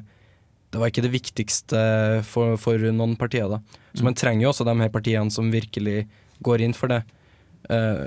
det 0.76 0.80
var 0.82 0.90
ikke 0.90 1.04
det 1.06 1.12
viktigste 1.14 1.82
for, 2.26 2.56
for 2.60 2.82
noen 2.92 3.14
partier. 3.16 3.48
da. 3.48 3.60
Så 3.96 4.04
man 4.04 4.16
trenger 4.18 4.44
jo 4.44 4.50
også 4.50 4.66
de 4.66 4.74
her 4.76 4.90
partiene 4.92 5.32
som 5.32 5.48
virkelig 5.52 6.02
går 6.44 6.64
inn 6.66 6.74
for 6.76 6.92
det. 6.92 7.02
Uh, 7.66 8.06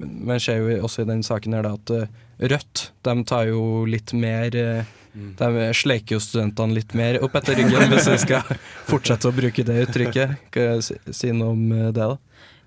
men 0.00 0.40
ser 0.42 0.58
jo 0.60 0.80
også 0.84 1.04
i 1.04 1.08
den 1.08 1.22
saken 1.24 1.54
her 1.56 1.64
da 1.64 1.76
at 1.78 1.92
eh, 1.94 2.08
Rødt 2.50 2.82
de 3.04 3.14
tar 3.28 3.46
jo 3.48 3.86
litt 3.88 4.12
mer 4.12 4.52
eh, 4.56 4.90
De 5.12 5.68
sleiker 5.76 6.18
jo 6.18 6.20
studentene 6.20 6.76
litt 6.76 6.92
mer 6.96 7.16
opp 7.24 7.38
etter 7.40 7.56
ryggen, 7.56 7.86
hvis 7.92 8.10
vi 8.10 8.18
skal 8.26 8.52
fortsette 8.90 9.28
å 9.28 9.34
bruke 9.34 9.64
det 9.66 9.78
uttrykket. 9.86 10.36
Kan 10.52 10.68
jeg 10.68 11.16
si, 11.16 11.32
noe 11.32 11.54
om 11.56 11.64
eh, 11.76 11.88
det, 11.96 12.10
da? 12.12 12.18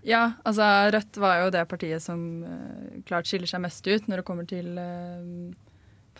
Ja, 0.03 0.33
altså 0.43 0.67
Rødt 0.91 1.17
var 1.22 1.41
jo 1.41 1.51
det 1.55 1.63
partiet 1.72 2.03
som 2.03 2.43
uh, 2.43 3.01
klart 3.07 3.29
skiller 3.29 3.48
seg 3.48 3.63
mest 3.63 3.88
ut 3.88 4.10
når 4.10 4.19
det 4.19 4.27
kommer 4.27 4.48
til 4.50 4.74
uh, 4.75 5.53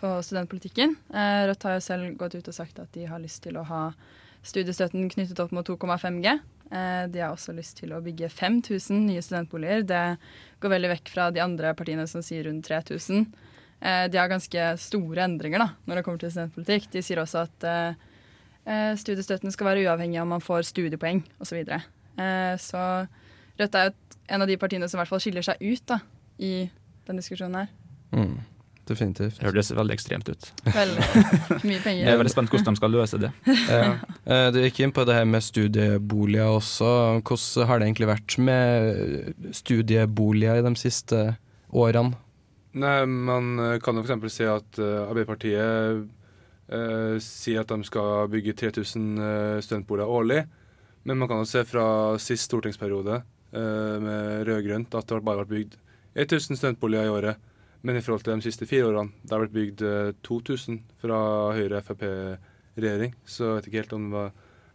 på 0.00 0.12
studentpolitikken. 0.24 0.96
Uh, 1.12 1.50
Rødt 1.50 1.68
har 1.68 1.76
jo 1.76 1.84
selv 1.84 2.14
gått 2.20 2.38
ut 2.38 2.48
og 2.48 2.56
sagt 2.56 2.80
at 2.80 2.92
de 2.96 3.04
har 3.10 3.20
lyst 3.20 3.42
til 3.44 3.60
å 3.60 3.66
ha 3.68 3.82
studiestøtten 4.44 5.08
knyttet 5.12 5.40
opp 5.40 5.52
mot 5.56 5.66
2,5 5.68 6.20
G. 6.24 6.34
Eh, 6.70 7.06
de 7.08 7.20
har 7.20 7.32
også 7.32 7.54
lyst 7.56 7.78
til 7.80 7.92
å 7.94 8.02
bygge 8.04 8.30
5000 8.32 9.06
nye 9.08 9.22
studentboliger. 9.24 9.84
Det 9.88 10.04
går 10.62 10.74
veldig 10.74 10.92
vekk 10.94 11.12
fra 11.12 11.28
de 11.34 11.42
andre 11.44 11.74
partiene 11.76 12.06
som 12.10 12.24
sier 12.24 12.48
rundt 12.48 12.66
3000. 12.68 13.26
Eh, 13.80 14.06
de 14.10 14.20
har 14.20 14.30
ganske 14.32 14.68
store 14.80 15.26
endringer 15.26 15.62
da, 15.62 15.68
når 15.84 16.00
det 16.00 16.06
kommer 16.06 16.22
til 16.22 16.34
studentpolitikk. 16.34 16.90
De 16.94 17.04
sier 17.04 17.22
også 17.22 17.46
at 17.46 17.70
studiestøtten 18.96 19.52
skal 19.52 19.66
være 19.68 19.82
uavhengig 19.84 20.16
av 20.16 20.24
om 20.24 20.30
man 20.38 20.40
får 20.40 20.62
studiepoeng 20.70 21.18
osv. 21.36 21.50
Så, 21.50 21.56
videre. 21.58 21.82
så 22.56 22.84
Rødt 23.60 23.76
er 23.78 23.90
jo 23.90 23.94
en 24.34 24.42
av 24.42 24.50
de 24.50 24.56
partiene 24.58 24.88
som 24.88 24.98
i 24.98 25.02
hvert 25.02 25.12
fall 25.12 25.22
skiller 25.22 25.44
seg 25.46 25.60
ut 25.62 25.84
da, 25.90 26.00
i 26.42 26.66
den 27.06 27.20
diskusjonen 27.20 27.60
her. 27.60 27.68
Mm, 28.14 28.40
definitivt. 28.88 29.36
Det 29.38 29.46
høres 29.46 29.70
veldig 29.76 29.94
ekstremt 29.94 30.30
ut. 30.32 30.48
Veldig 30.64 31.06
mye 31.68 31.82
penger. 31.84 32.00
Jeg 32.00 32.10
er 32.14 32.20
veldig 32.22 32.32
spent 32.32 32.50
hvordan 32.54 32.74
de 32.74 32.80
skal 32.80 32.94
løse 32.94 33.20
det. 33.22 33.30
Ja. 33.68 33.94
Eh, 34.24 34.48
Du 34.54 34.58
gikk 34.62 34.80
inn 34.80 34.94
på 34.96 35.04
det 35.04 35.18
her 35.18 35.28
med 35.28 35.44
studieboliger 35.44 36.50
også. 36.56 36.90
Hvordan 37.20 37.68
har 37.68 37.78
det 37.78 37.88
egentlig 37.90 38.10
vært 38.10 38.38
med 38.40 39.54
studieboliger 39.54 40.62
i 40.62 40.66
de 40.66 40.74
siste 40.80 41.22
årene? 41.70 42.16
Nei, 42.74 43.04
Man 43.06 43.58
eh, 43.60 43.78
kan 43.84 44.00
jo 44.00 44.02
f.eks. 44.02 44.34
si 44.34 44.46
at 44.50 44.80
eh, 44.82 45.02
Arbeiderpartiet 45.04 46.08
eh, 46.74 47.16
sier 47.22 47.62
at 47.62 47.70
de 47.70 47.86
skal 47.86 48.26
bygge 48.32 48.56
3000 48.64 49.04
uh, 49.20 49.60
studentboliger 49.62 50.10
årlig. 50.10 50.40
Men 51.04 51.20
man 51.20 51.28
kan 51.28 51.42
jo 51.42 51.46
se 51.46 51.62
fra 51.68 51.86
sist 52.18 52.48
stortingsperiode 52.48 53.20
med 53.54 54.48
rød-grønt 54.48 54.94
at 54.98 55.06
det 55.06 55.14
har 55.14 55.24
bare 55.24 55.44
vært 55.44 55.52
bygd 55.52 55.76
1000 56.14 56.58
studentboliger 56.58 57.06
i 57.06 57.12
året. 57.12 57.50
Men 57.84 57.96
i 57.96 58.00
forhold 58.00 58.24
til 58.24 58.38
de 58.38 58.46
siste 58.46 58.66
fire 58.66 58.86
årene, 58.88 59.12
det 59.22 59.34
har 59.34 59.42
blitt 59.42 59.56
bygd 59.58 59.82
eh, 59.84 60.12
2000 60.24 60.78
fra 61.02 61.16
Høyre-Frp-regjering. 61.52 63.12
Så 63.28 63.44
jeg 63.44 63.56
vet 63.58 63.66
ikke 63.68 63.82
helt 63.82 63.96
om 63.98 64.06
hva, 64.14 64.22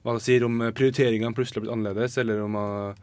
hva 0.06 0.14
det 0.14 0.22
sier 0.28 0.46
om 0.46 0.60
eh, 0.62 0.74
prioriteringene 0.78 1.34
plutselig 1.34 1.58
har 1.58 1.66
blitt 1.66 1.74
annerledes, 1.74 2.18
eller 2.22 2.44
om 2.44 2.58
eh, 2.60 3.00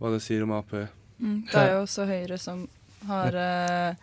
hva 0.00 0.14
det 0.14 0.22
sier 0.24 0.46
om 0.46 0.54
Ap. 0.56 0.72
Mm. 1.18 1.42
Det 1.50 1.60
er 1.60 1.74
jo 1.74 1.82
også 1.82 2.06
Høyre 2.08 2.38
som 2.40 2.64
har 3.10 3.36
eh, 3.42 4.00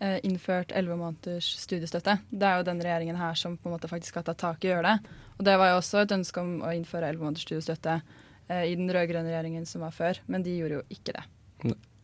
eh, 0.00 0.16
innført 0.24 0.72
elleve 0.72 0.96
måneders 0.96 1.50
studiestøtte. 1.66 2.16
Det 2.30 2.48
er 2.48 2.62
jo 2.62 2.68
den 2.70 2.80
regjeringen 2.86 3.20
her 3.20 3.36
som 3.36 3.58
på 3.58 3.68
en 3.68 3.76
måte 3.76 3.92
faktisk 3.92 4.16
har 4.16 4.24
tatt 4.30 4.40
tak 4.40 4.64
i 4.64 4.72
å 4.72 4.78
gjøre 4.78 4.94
det. 4.94 5.18
Og 5.36 5.44
det 5.44 5.58
var 5.60 5.74
jo 5.74 5.82
også 5.82 6.06
et 6.06 6.16
ønske 6.16 6.40
om 6.40 6.56
å 6.64 6.72
innføre 6.72 7.12
elleve 7.12 7.28
måneders 7.28 7.44
studiestøtte 7.44 8.00
eh, 8.00 8.16
i 8.48 8.74
den 8.78 8.88
rød-grønne 8.92 9.28
regjeringen 9.28 9.66
som 9.68 9.84
var 9.84 9.92
før, 9.94 10.20
men 10.26 10.44
de 10.46 10.56
gjorde 10.56 10.80
jo 10.80 10.84
ikke 10.94 11.14
det. 11.16 11.24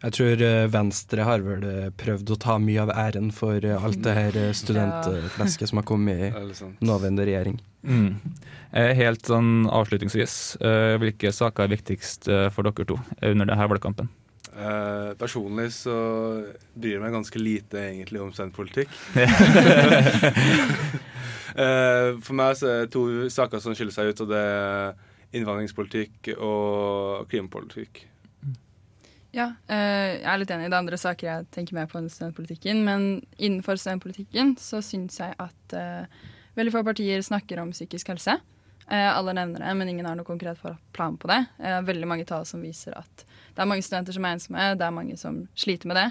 Jeg 0.05 0.13
tror 0.19 0.43
eh, 0.45 0.67
Venstre 0.69 1.25
har 1.25 1.41
vel 1.45 1.63
eh, 1.65 1.93
prøvd 1.97 2.35
å 2.35 2.37
ta 2.43 2.59
mye 2.61 2.83
av 2.83 2.91
æren 2.93 3.31
for 3.33 3.57
eh, 3.65 3.85
alt 3.87 4.03
det 4.05 4.13
her 4.13 4.37
eh, 4.37 4.51
studentflesket 4.57 5.71
som 5.71 5.81
har 5.81 5.87
kommet 5.89 6.27
i 6.27 6.33
nåværende 6.85 7.25
regjering. 7.25 7.57
Mm. 7.89 8.19
Eh, 8.77 8.91
Helt 8.99 9.25
sånn 9.31 9.65
avslutningsvis, 9.73 10.35
eh, 10.61 10.97
hvilke 11.01 11.33
saker 11.33 11.65
er 11.65 11.73
viktigst 11.73 12.29
eh, 12.29 12.51
for 12.53 12.69
dere 12.69 12.85
to 12.91 12.99
under 13.23 13.49
denne 13.49 13.71
valgkampen? 13.73 14.13
Eh, 14.53 15.15
personlig 15.19 15.71
så 15.79 15.97
bryr 16.77 16.99
jeg 16.99 17.03
meg 17.07 17.17
ganske 17.17 17.41
lite 17.41 17.87
egentlig 17.87 18.21
om 18.27 18.35
studentpolitikk. 18.35 18.93
Eh, 21.55 22.17
for 22.19 22.35
meg 22.35 22.57
så 22.59 22.67
er 22.67 22.81
det 22.83 22.91
to 22.91 23.29
saker 23.31 23.61
som 23.63 23.77
skiller 23.79 23.95
seg 23.95 24.09
ut, 24.11 24.23
og 24.25 24.31
det 24.33 24.41
er 24.43 24.97
innvandringspolitikk 25.35 26.35
og 26.39 27.29
klimapolitikk. 27.31 28.05
Ja, 29.35 29.49
eh, 29.67 30.21
jeg 30.21 30.31
er 30.31 30.39
litt 30.39 30.51
enig 30.55 30.69
i 30.69 30.71
det 30.71 30.79
andre 30.79 30.99
saker 31.01 31.27
jeg 31.27 31.47
tenker 31.55 31.75
mer 31.75 31.89
på 31.91 31.99
enn 31.99 32.11
studentpolitikken. 32.13 32.85
Men 32.87 33.07
innenfor 33.35 33.79
studentpolitikken 33.81 34.55
så 34.63 34.79
syns 34.85 35.19
jeg 35.19 35.35
at 35.43 35.75
eh, 35.75 36.27
veldig 36.55 36.75
få 36.77 36.85
partier 36.87 37.25
snakker 37.25 37.63
om 37.63 37.73
psykisk 37.75 38.13
helse. 38.15 38.37
Eh, 38.85 39.09
alle 39.11 39.35
nevner 39.35 39.65
det, 39.65 39.73
men 39.75 39.91
ingen 39.91 40.07
har 40.07 40.15
noe 40.19 40.29
konkret 40.29 40.61
plan 40.95 41.17
på 41.19 41.31
det. 41.33 41.41
Veldig 41.59 42.11
mange 42.11 42.29
tall 42.29 42.47
som 42.47 42.63
viser 42.63 42.95
at 43.01 43.25
det 43.27 43.63
er 43.63 43.71
mange 43.71 43.87
studenter 43.87 44.15
som 44.15 44.27
er 44.27 44.37
ensomme, 44.37 44.69
det 44.79 44.87
er 44.87 44.95
mange 44.95 45.19
som 45.19 45.43
sliter 45.59 45.91
med 45.91 45.99
det. 45.99 46.09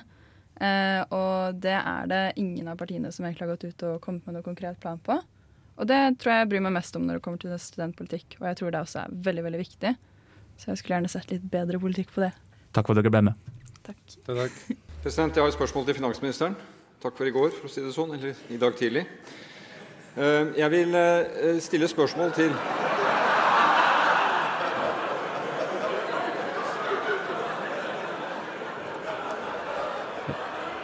Og 1.11 1.61
det 1.63 1.75
er 1.75 2.07
det 2.07 2.21
ingen 2.39 2.69
av 2.71 2.77
partiene 2.79 3.11
som 3.11 3.25
egentlig 3.25 3.47
har 3.47 3.55
gått 3.55 3.65
ut 3.67 3.85
og 3.87 4.01
kommet 4.03 4.27
med 4.27 4.37
noe 4.37 4.45
konkret 4.45 4.79
plan 4.83 4.99
på. 5.03 5.17
Og 5.77 5.87
det 5.89 5.99
tror 6.21 6.33
jeg 6.33 6.43
jeg 6.43 6.49
bryr 6.51 6.63
meg 6.67 6.75
mest 6.75 6.95
om 6.99 7.05
når 7.07 7.17
det 7.17 7.23
kommer 7.25 7.41
til 7.41 7.53
studentpolitikk, 7.59 8.37
og 8.39 8.47
jeg 8.51 8.59
tror 8.59 8.73
det 8.75 8.81
også 8.83 8.99
er 9.03 9.15
veldig, 9.25 9.43
veldig 9.47 9.61
viktig. 9.63 9.93
Så 10.61 10.69
jeg 10.69 10.77
skulle 10.79 10.99
gjerne 10.99 11.09
sett 11.09 11.31
litt 11.33 11.45
bedre 11.49 11.79
politikk 11.81 12.11
på 12.13 12.21
det. 12.27 12.31
Takk 12.73 12.85
for 12.89 12.93
at 12.93 13.01
dere 13.01 13.13
ble 13.13 13.23
med. 13.29 13.53
Takk. 13.83 14.03
Takk. 14.27 14.59
President, 15.03 15.35
Jeg 15.35 15.43
har 15.43 15.49
et 15.49 15.57
spørsmål 15.57 15.85
til 15.89 15.97
finansministeren. 15.97 16.55
Takk 17.03 17.17
for 17.17 17.27
i 17.27 17.33
går, 17.35 17.49
for 17.57 17.67
å 17.67 17.73
si 17.73 17.81
det 17.83 17.91
sånn. 17.95 18.13
Eller 18.15 18.37
i 18.53 18.57
dag 18.61 18.77
tidlig. 18.79 19.07
Eh, 20.15 20.53
Jeg 20.61 20.69
vil 20.71 20.95
eh, 20.95 21.57
stille 21.59 21.89
spørsmål 21.89 22.31
til 22.37 22.53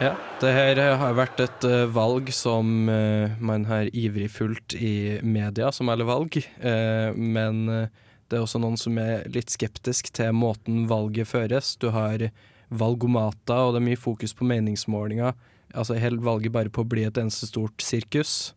Ja, 0.00 0.14
det 0.40 0.50
her 0.56 0.78
har 0.96 1.16
vært 1.18 1.40
et 1.42 1.64
eh, 1.68 1.88
valg 1.92 2.30
som 2.32 2.88
eh, 2.88 3.32
man 3.44 3.66
har 3.68 3.90
ivrig 3.96 4.30
fulgt 4.32 4.74
i 4.74 5.20
media, 5.20 5.68
som 5.72 5.90
alle 5.92 6.06
valg. 6.08 6.38
Eh, 6.38 7.10
men 7.16 7.66
det 7.68 8.38
er 8.38 8.44
også 8.44 8.60
noen 8.62 8.78
som 8.80 8.96
er 9.02 9.26
litt 9.32 9.52
skeptisk 9.52 10.12
til 10.16 10.32
måten 10.36 10.86
valget 10.90 11.28
føres. 11.28 11.74
Du 11.80 11.90
har 11.92 12.30
valgomater, 12.70 13.66
og 13.66 13.74
det 13.74 13.82
er 13.82 13.88
mye 13.90 14.00
fokus 14.00 14.32
på 14.36 14.46
meningsmålinger. 14.48 15.34
Altså 15.74 15.98
hele 16.00 16.22
valget 16.24 16.54
bare 16.54 16.72
på 16.72 16.84
å 16.84 16.88
bli 16.88 17.04
et 17.06 17.20
eneste 17.20 17.50
stort 17.50 17.84
sirkus. 17.84 18.54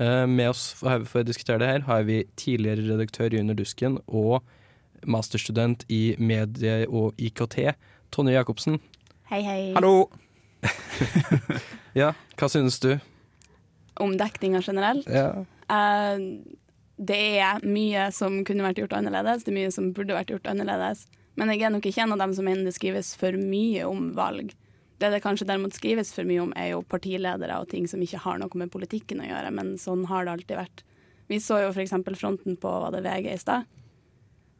Eh, 0.00 0.24
med 0.26 0.50
oss 0.50 0.70
for, 0.78 1.04
for 1.06 1.22
å 1.22 1.28
diskutere 1.28 1.60
det 1.62 1.68
her 1.70 1.86
har 1.86 2.08
vi 2.08 2.24
tidligere 2.40 2.88
redaktør 2.88 3.36
i 3.36 3.42
Under 3.42 3.58
dusken 3.58 4.00
og 4.06 4.40
masterstudent 5.06 5.86
i 5.92 6.16
medie 6.18 6.82
og 6.88 7.14
IKT, 7.22 7.70
Tonje 8.10 8.34
Jacobsen. 8.34 8.80
Hei, 9.30 9.44
hei. 9.46 9.62
Hallo! 9.78 10.10
Ja, 11.98 12.12
hva 12.38 12.46
synes 12.46 12.78
du? 12.82 12.92
Om 14.00 14.14
dekninga 14.18 14.60
generelt. 14.62 15.08
Ja. 15.10 15.42
Uh, 15.66 16.20
det 17.00 17.18
er 17.40 17.64
mye 17.64 18.10
som 18.14 18.42
kunne 18.46 18.66
vært 18.66 18.82
gjort 18.82 18.94
annerledes, 18.98 19.42
det 19.44 19.50
er 19.52 19.58
mye 19.58 19.72
som 19.74 19.90
burde 19.96 20.14
vært 20.14 20.30
gjort 20.34 20.50
annerledes. 20.52 21.06
Men 21.40 21.52
jeg 21.54 21.64
er 21.64 21.72
nok 21.72 21.86
ikke 21.88 22.04
en 22.04 22.14
av 22.14 22.20
dem 22.20 22.34
som 22.36 22.46
mener 22.46 22.68
det 22.68 22.76
skrives 22.76 23.14
for 23.18 23.36
mye 23.38 23.86
om 23.88 24.10
valg. 24.16 24.52
Det 25.00 25.08
det 25.14 25.22
kanskje 25.24 25.46
derimot 25.48 25.74
skrives 25.74 26.12
for 26.12 26.28
mye 26.28 26.42
om, 26.44 26.52
er 26.58 26.74
jo 26.74 26.84
partiledere 26.84 27.56
og 27.62 27.70
ting 27.70 27.86
som 27.88 28.02
ikke 28.04 28.20
har 28.20 28.40
noe 28.42 28.60
med 28.60 28.72
politikken 28.72 29.22
å 29.24 29.30
gjøre, 29.30 29.52
men 29.56 29.74
sånn 29.80 30.04
har 30.10 30.26
det 30.26 30.34
alltid 30.34 30.60
vært. 30.60 30.84
Vi 31.30 31.38
så 31.40 31.62
jo 31.62 31.70
f.eks. 31.72 31.94
fronten 32.18 32.58
på 32.60 32.70
var 32.84 32.92
det 32.92 33.04
VG 33.06 33.30
i 33.32 33.40
stad. 33.40 33.68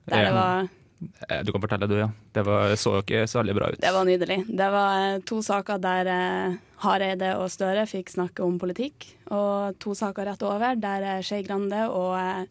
Der 0.08 0.24
det 0.24 0.32
var 0.32 0.70
Du 1.00 1.52
kan 1.52 1.62
fortelle, 1.62 1.86
du, 1.88 1.96
ja. 1.96 2.10
Det 2.32 2.42
var, 2.44 2.74
så 2.76 2.98
jo 2.98 3.02
ikke 3.04 3.24
særlig 3.30 3.54
bra 3.56 3.70
ut. 3.72 3.80
Det 3.80 3.92
var 3.94 4.04
nydelig. 4.04 4.42
Det 4.48 4.66
var 4.74 5.04
eh, 5.06 5.22
to 5.24 5.40
saker 5.44 5.80
der 5.80 6.10
eh, 6.12 6.58
Hareide 6.84 7.30
og 7.40 7.48
Støre 7.52 7.86
fikk 7.88 8.12
snakke 8.12 8.44
om 8.44 8.58
politikk, 8.60 9.06
og 9.32 9.78
to 9.80 9.94
saker 9.96 10.28
rett 10.28 10.44
over 10.44 10.76
der 10.80 11.06
eh, 11.14 11.22
Skei 11.24 11.40
Grande 11.46 11.86
og 11.88 12.12
eh, 12.20 12.44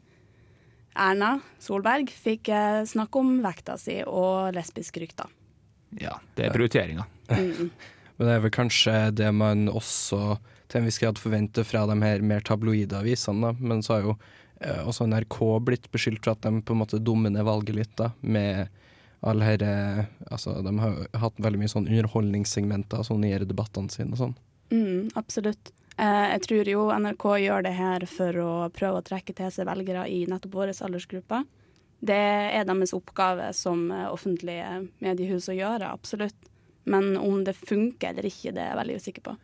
Erna 1.00 1.36
Solberg 1.62 2.10
fikk 2.10 2.50
eh, 2.50 2.82
snakke 2.89 3.22
om 3.22 3.38
vekta 3.46 3.77
si 3.79 4.00
og 4.01 4.56
lesbisk 4.58 4.98
rykter. 5.01 5.29
Ja, 6.01 6.18
det 6.38 6.48
er 6.48 6.56
prioriteringa. 6.56 7.06
Mm. 7.29 7.70
Men 8.20 8.27
det 8.27 8.34
er 8.36 8.44
vel 8.44 8.51
kanskje 8.53 8.96
det 9.15 9.29
man 9.32 9.70
også 9.72 10.39
til 10.70 10.82
en 10.82 10.89
viss 10.89 11.00
grad 11.01 11.18
forventer 11.22 11.65
fra 11.65 11.86
de 11.89 11.96
her 12.03 12.22
mer 12.25 12.44
tabloide 12.46 12.98
avisene. 13.00 13.48
Da. 13.48 13.56
Men 13.72 13.82
så 13.86 13.96
har 13.96 14.06
jo 14.06 14.15
eh, 14.15 14.49
også 14.60 15.08
NRK 15.08 15.38
blitt 15.63 15.88
beskyldt 15.94 16.25
for 16.25 16.36
at 16.36 16.44
de 16.44 16.62
på 16.66 16.75
en 16.75 16.82
måte 16.82 17.00
dummer 17.00 17.32
ned 17.32 17.46
valget 17.48 17.78
litt, 17.78 17.94
da, 18.00 18.10
med 18.22 18.68
alle 19.22 19.44
her 19.44 19.63
eh, 19.63 20.06
Altså, 20.32 20.62
de 20.62 20.74
har 20.80 20.96
hatt 21.24 21.42
veldig 21.42 21.60
mye 21.62 21.72
sånn 21.72 21.89
underholdningssegmenter 21.89 23.04
sånn 23.08 23.25
i 23.28 23.34
debattene 23.44 23.92
sine 23.92 24.16
og 24.16 24.22
sånn. 24.22 24.36
Mm, 24.70 25.10
absolutt. 25.20 25.72
Eh, 25.98 26.25
jeg 26.36 26.44
tror 26.46 26.72
jo 26.72 26.84
NRK 26.94 27.25
gjør 27.44 27.66
det 27.66 27.75
her 27.75 28.06
for 28.10 28.44
å 28.44 28.51
prøve 28.75 29.01
å 29.01 29.06
trekke 29.06 29.36
til 29.36 29.51
seg 29.54 29.68
velgere 29.68 30.06
i 30.08 30.22
nettopp 30.30 30.56
vår 30.56 30.74
aldersgruppe. 30.75 31.44
Det 32.00 32.20
er 32.56 32.68
deres 32.70 32.96
oppgave 32.96 33.50
som 33.58 33.89
eh, 33.92 34.08
offentlige 34.08 34.86
mediehus 35.04 35.50
å 35.51 35.58
gjøre, 35.58 35.89
absolutt. 35.89 36.38
Men 36.89 37.18
om 37.20 37.44
det 37.46 37.58
funker 37.58 38.13
eller 38.13 38.30
ikke, 38.30 38.54
det 38.56 38.63
er 38.63 38.72
jeg 38.72 38.80
veldig 38.80 39.01
usikker 39.01 39.25
på. 39.25 39.36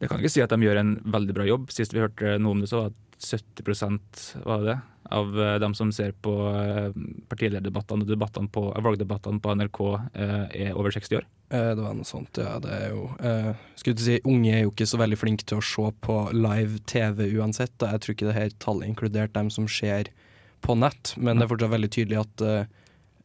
Det 0.00 0.08
kan 0.08 0.20
ikke 0.20 0.32
si 0.32 0.42
at 0.42 0.50
de 0.52 0.64
gjør 0.64 0.80
en 0.80 0.96
veldig 1.12 1.36
bra 1.36 1.46
jobb. 1.46 1.70
Sist 1.74 1.94
vi 1.94 2.02
hørte 2.02 2.34
noe 2.40 2.56
om 2.56 2.64
det, 2.64 2.70
så 2.70 2.84
var 2.86 2.96
70% 3.20 4.44
var 4.46 4.62
det, 4.64 4.78
av 5.10 5.40
eh, 5.40 5.56
dem 5.62 5.74
som 5.74 5.90
ser 5.92 6.12
på 6.22 6.32
eh, 6.50 6.90
partilederdebattene 7.30 8.04
og 8.06 8.08
debattene 8.10 8.48
på, 8.52 8.66
eh, 8.74 8.82
valgdebattene 8.84 9.40
på 9.42 9.54
NRK, 9.58 9.80
er 10.16 10.72
over 10.78 10.90
60 10.94 11.18
år. 11.20 11.26
Eh, 11.50 11.70
det 11.76 11.82
var 11.84 11.94
noe 11.98 12.06
sånt, 12.08 12.38
ja. 12.40 12.58
Det 12.62 12.70
er 12.76 12.88
jo 12.94 13.06
eh, 13.20 13.50
Skulle 13.80 13.98
til 13.98 14.04
å 14.04 14.08
si, 14.08 14.18
Unge 14.30 14.54
er 14.54 14.62
jo 14.64 14.72
ikke 14.72 14.86
så 14.90 15.00
veldig 15.02 15.18
flinke 15.20 15.46
til 15.50 15.58
å 15.60 15.66
se 15.66 15.86
på 16.06 16.18
live 16.36 16.78
TV 16.90 17.26
uansett. 17.40 17.74
Da. 17.82 17.92
Jeg 17.96 18.04
tror 18.04 18.16
ikke 18.16 18.30
det 18.30 18.36
her 18.38 18.54
tallet 18.62 18.90
inkludert 18.92 19.34
dem 19.36 19.50
som 19.50 19.68
ser 19.68 20.12
på 20.60 20.76
nett, 20.78 21.14
men 21.16 21.38
det 21.40 21.46
er 21.46 21.52
fortsatt 21.54 21.72
veldig 21.72 21.90
tydelig 21.96 22.20
at 22.20 22.42
eh, 22.46 22.64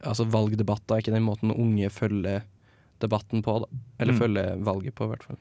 altså 0.06 0.24
valgdebatter 0.32 0.96
er 0.96 1.02
ikke 1.04 1.12
den 1.16 1.26
måten 1.26 1.52
unge 1.54 1.90
følger 1.92 2.42
debatten 3.04 3.42
på, 3.44 3.58
da. 3.64 3.82
Eller 4.00 4.16
Mm. 4.16 4.20
følger 4.22 4.56
valget 4.64 4.94
på, 4.96 5.04
i 5.04 5.10
hvert 5.12 5.24
fall. 5.28 5.36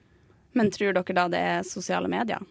Men 0.55 0.69
tror 0.71 0.93
dere 0.95 1.15
da 1.15 1.27
det 1.31 1.39
er 1.39 1.63
sosiale 1.67 2.07
medier? 2.11 2.43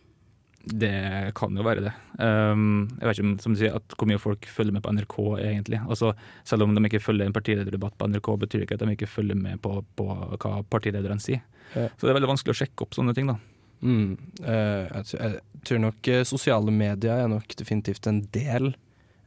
Det 0.64 1.32
kan 1.36 1.56
jo 1.56 1.64
være 1.66 1.82
det. 1.84 1.92
Um, 2.16 2.86
jeg 2.96 3.04
vet 3.08 3.18
ikke 3.18 3.26
om, 3.26 3.32
som 3.42 3.52
du 3.52 3.60
sier, 3.60 3.74
at 3.76 3.96
hvor 3.98 4.08
mye 4.08 4.20
folk 4.22 4.46
følger 4.48 4.72
med 4.72 4.84
på 4.84 4.92
NRK 4.96 5.16
egentlig. 5.44 5.80
Altså, 5.84 6.14
selv 6.48 6.64
om 6.64 6.72
de 6.76 6.82
ikke 6.88 7.02
følger 7.04 7.28
en 7.28 7.34
partilederdebatt 7.36 7.98
på 8.00 8.08
NRK, 8.08 8.30
betyr 8.46 8.62
det 8.62 8.68
ikke 8.68 8.78
at 8.78 8.84
de 8.86 8.94
ikke 8.96 9.10
følger 9.10 9.36
med 9.36 9.60
på, 9.64 9.74
på 9.98 10.06
hva 10.08 10.54
partilederne 10.72 11.20
sier. 11.20 11.42
Ja. 11.74 11.90
Så 11.98 12.06
det 12.06 12.14
er 12.14 12.18
veldig 12.20 12.32
vanskelig 12.32 12.54
å 12.54 12.60
sjekke 12.62 12.86
opp 12.86 12.96
sånne 12.96 13.12
ting, 13.16 13.28
da. 13.28 13.36
Mm. 13.84 14.16
Eh, 14.40 15.02
jeg, 15.04 15.42
tror- 15.68 15.82
nok 15.84 16.08
eh, 16.08 16.24
sosiale 16.24 16.72
medier 16.72 17.24
er 17.26 17.28
nok 17.28 17.56
definitivt 17.60 18.06
en 18.08 18.22
del, 18.32 18.72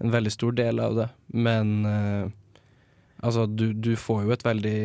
en 0.02 0.14
veldig 0.14 0.34
stor 0.34 0.58
del 0.58 0.82
av 0.82 0.98
det. 0.98 1.08
Men 1.38 1.76
eh, 1.86 2.26
altså, 3.22 3.46
du, 3.46 3.70
du 3.74 3.94
får 4.00 4.26
jo 4.26 4.34
et 4.34 4.48
veldig 4.48 4.80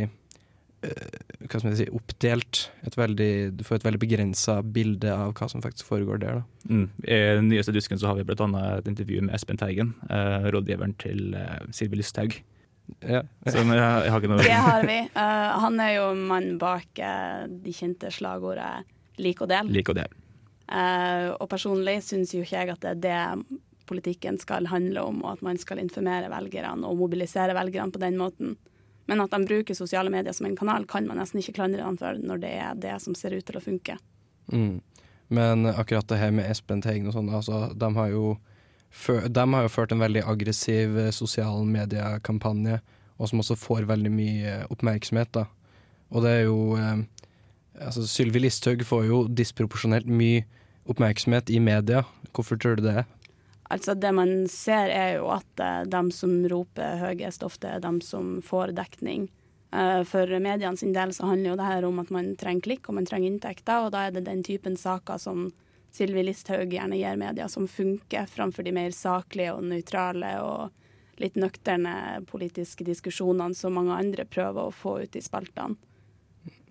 hva 0.82 1.58
skal 1.60 1.68
man 1.68 1.76
si, 1.78 1.86
oppdelt 1.94 2.60
et 2.86 2.96
veldig, 2.98 3.32
Du 3.58 3.62
får 3.66 3.78
et 3.78 3.84
veldig 3.86 4.00
begrensa 4.02 4.56
bilde 4.62 5.12
av 5.14 5.34
hva 5.38 5.48
som 5.50 5.62
faktisk 5.62 5.86
foregår 5.86 6.22
der. 6.22 6.40
Da. 6.40 6.70
Mm. 6.70 6.86
I 7.04 7.18
den 7.38 7.50
nyeste 7.52 7.74
dusken 7.74 8.00
så 8.00 8.10
har 8.10 8.18
vi 8.18 8.26
annet 8.26 8.80
et 8.80 8.90
intervju 8.90 9.20
med 9.26 9.36
Espen 9.36 9.60
Teigen, 9.60 9.94
eh, 10.10 10.48
rådgiveren 10.54 10.96
til 10.98 11.36
eh, 11.38 11.60
Sylvi 11.70 12.00
Lysthaug. 12.00 12.38
Ja. 13.00 13.22
Som, 13.46 13.70
jeg, 13.70 13.78
jeg 13.78 14.12
har 14.12 14.18
ikke 14.18 14.30
noe 14.30 14.42
Det 14.42 14.62
har 14.66 14.86
vi. 14.86 14.98
Uh, 15.14 15.50
han 15.64 15.78
er 15.80 15.92
jo 15.96 16.06
mannen 16.18 16.58
bak 16.60 16.98
uh, 16.98 17.46
de 17.46 17.74
kjente 17.74 18.10
slagordet 18.12 18.88
'lik 19.22 19.42
og 19.44 19.50
del'. 19.52 19.70
Lik 19.72 19.92
og 19.92 19.98
del. 20.00 20.18
Uh, 20.66 21.36
og 21.36 21.46
personlig 21.52 22.00
syns 22.06 22.32
jo 22.34 22.42
ikke 22.42 22.58
jeg 22.58 22.74
at 22.74 22.82
det 22.82 22.90
er 22.90 23.02
det 23.06 23.60
politikken 23.86 24.38
skal 24.40 24.68
handle 24.70 25.02
om, 25.04 25.22
og 25.24 25.36
at 25.36 25.42
man 25.44 25.58
skal 25.60 25.82
informere 25.82 26.30
velgerne 26.32 26.86
og 26.88 27.00
mobilisere 27.00 27.54
velgerne 27.56 27.92
på 27.92 28.00
den 28.02 28.18
måten. 28.20 28.54
Men 29.10 29.20
at 29.24 29.32
de 29.34 29.42
bruker 29.46 29.74
sosiale 29.74 30.12
medier 30.12 30.34
som 30.36 30.46
en 30.46 30.56
kanal, 30.56 30.86
kan 30.86 31.06
man 31.08 31.18
nesten 31.18 31.40
ikke 31.42 31.56
klandre 31.58 31.82
dem 31.82 31.98
for 31.98 32.18
når 32.22 32.42
det 32.44 32.52
er 32.62 32.78
det 32.78 32.94
som 33.02 33.16
ser 33.18 33.34
ut 33.34 33.44
til 33.46 33.58
å 33.58 33.64
funke. 33.64 33.98
Mm. 34.52 34.80
Men 35.32 35.66
akkurat 35.70 36.06
det 36.10 36.20
her 36.20 36.32
med 36.34 36.50
Espen 36.50 36.82
Teigen 36.84 37.08
og 37.08 37.16
sånn, 37.16 37.30
altså, 37.32 37.64
de 37.74 37.92
har 37.96 38.10
jo 38.12 38.36
de 38.92 39.44
har 39.54 39.64
jo 39.64 39.72
ført 39.72 39.92
en 39.94 40.02
veldig 40.02 40.20
aggressiv 40.28 40.98
eh, 41.00 41.12
sosial 41.16 41.64
mediekampanje, 41.64 42.82
og 43.16 43.30
som 43.30 43.40
også 43.40 43.56
får 43.56 43.86
veldig 43.88 44.10
mye 44.12 44.56
oppmerksomhet. 44.68 45.32
da. 45.32 45.46
Og 46.12 46.26
det 46.26 46.32
er 46.36 46.42
jo 46.44 46.76
eh, 46.76 47.00
altså 47.80 48.04
Sylvi 48.06 48.42
Listhaug 48.44 48.84
får 48.84 49.06
jo 49.08 49.22
disproporsjonelt 49.28 50.10
mye 50.10 50.44
oppmerksomhet 50.90 51.50
i 51.50 51.58
media. 51.62 52.04
Hvorfor 52.32 52.60
tror 52.60 52.76
du 52.76 52.84
det 52.84 52.98
er? 53.02 53.08
Altså 53.72 53.94
Det 53.96 54.12
man 54.12 54.46
ser, 54.52 54.90
er 54.92 55.16
jo 55.16 55.30
at 55.32 55.62
uh, 55.62 55.82
de 55.88 56.02
som 56.12 56.34
roper 56.50 56.98
høyest, 57.00 57.44
ofte 57.46 57.70
er 57.70 57.80
de 57.80 57.94
som 58.04 58.36
får 58.44 58.74
dekning. 58.76 59.30
Uh, 59.72 60.02
for 60.04 60.28
mediene 60.44 60.76
sin 60.76 60.92
del 60.92 61.14
så 61.16 61.30
handler 61.30 61.54
jo 61.54 61.60
det 61.60 61.68
her 61.70 61.86
om 61.88 62.02
at 62.02 62.12
man 62.12 62.34
trenger 62.36 62.66
klikk 62.68 62.90
og 62.90 62.98
man 63.00 63.08
trenger 63.08 63.30
inntekter, 63.30 63.86
og 63.86 63.94
da 63.94 64.06
er 64.06 64.16
det 64.16 64.26
den 64.28 64.44
typen 64.44 64.76
saker 64.76 65.20
som 65.22 65.48
Sylvi 65.92 66.24
Listhaug 66.24 66.72
gjerne 66.72 66.96
gir 66.96 67.18
media, 67.20 67.48
som 67.52 67.68
funker, 67.68 68.28
framfor 68.28 68.64
de 68.64 68.72
mer 68.76 68.92
saklige 68.96 69.52
og 69.56 69.64
nøytrale 69.68 70.34
og 70.40 71.20
litt 71.20 71.36
nøkterne 71.36 72.22
politiske 72.28 72.84
diskusjonene 72.84 73.56
som 73.56 73.76
mange 73.76 73.96
andre 73.96 74.24
prøver 74.28 74.68
å 74.68 74.74
få 74.74 74.98
ut 75.04 75.16
i 75.16 75.24
spaltene. 75.24 75.76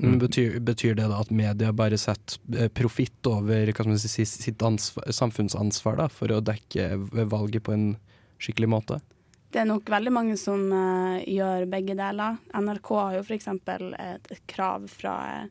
Men 0.01 0.17
betyr, 0.19 0.59
betyr, 0.65 0.95
det 0.97 1.07
da 1.11 1.19
at 1.21 1.29
media 1.29 1.71
bare 1.77 1.97
setter 2.01 2.39
eh, 2.57 2.69
profitt 2.73 3.27
over 3.29 3.69
si, 4.01 4.25
sitt 4.25 4.61
ansvar, 4.65 5.05
samfunnsansvar 5.13 5.99
da, 5.99 6.07
for 6.09 6.33
å 6.33 6.41
dekke 6.41 6.87
valget 7.29 7.67
på 7.67 7.75
en 7.75 7.85
skikkelig 8.41 8.69
måte? 8.73 8.97
Det 9.51 9.61
er 9.61 9.67
nok 9.67 9.89
veldig 9.91 10.13
mange 10.15 10.37
som 10.39 10.63
uh, 10.71 11.19
gjør 11.27 11.67
begge 11.69 11.93
deler. 11.99 12.39
NRK 12.55 12.91
har 12.95 13.17
jo 13.17 13.23
f.eks. 13.25 13.49
Et, 13.51 14.31
et 14.31 14.45
krav 14.49 14.87
fra 14.89 15.15
uh, 15.43 15.49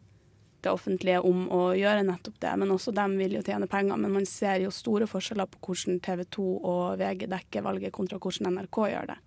det 0.64 0.73
offentlige 0.73 1.21
om 1.25 1.45
å 1.52 1.61
gjøre 1.76 2.04
nettopp 2.09 2.40
det, 2.42 2.54
men 2.61 2.73
også 2.73 2.95
dem 2.97 3.16
vil 3.21 3.38
jo 3.38 3.45
tjene 3.45 3.69
penger. 3.71 4.00
Men 4.00 4.16
man 4.19 4.26
ser 4.28 4.64
jo 4.64 4.73
store 4.75 5.09
forskjeller 5.09 5.49
på 5.52 5.61
hvordan 5.69 6.00
TV 6.04 6.25
2 6.37 6.49
og 6.59 6.83
VG 7.00 7.28
dekker 7.30 7.64
valget, 7.64 7.95
kontra 7.97 8.19
hvordan 8.21 8.57
NRK 8.57 8.80
gjør 8.95 9.12
det. 9.12 9.19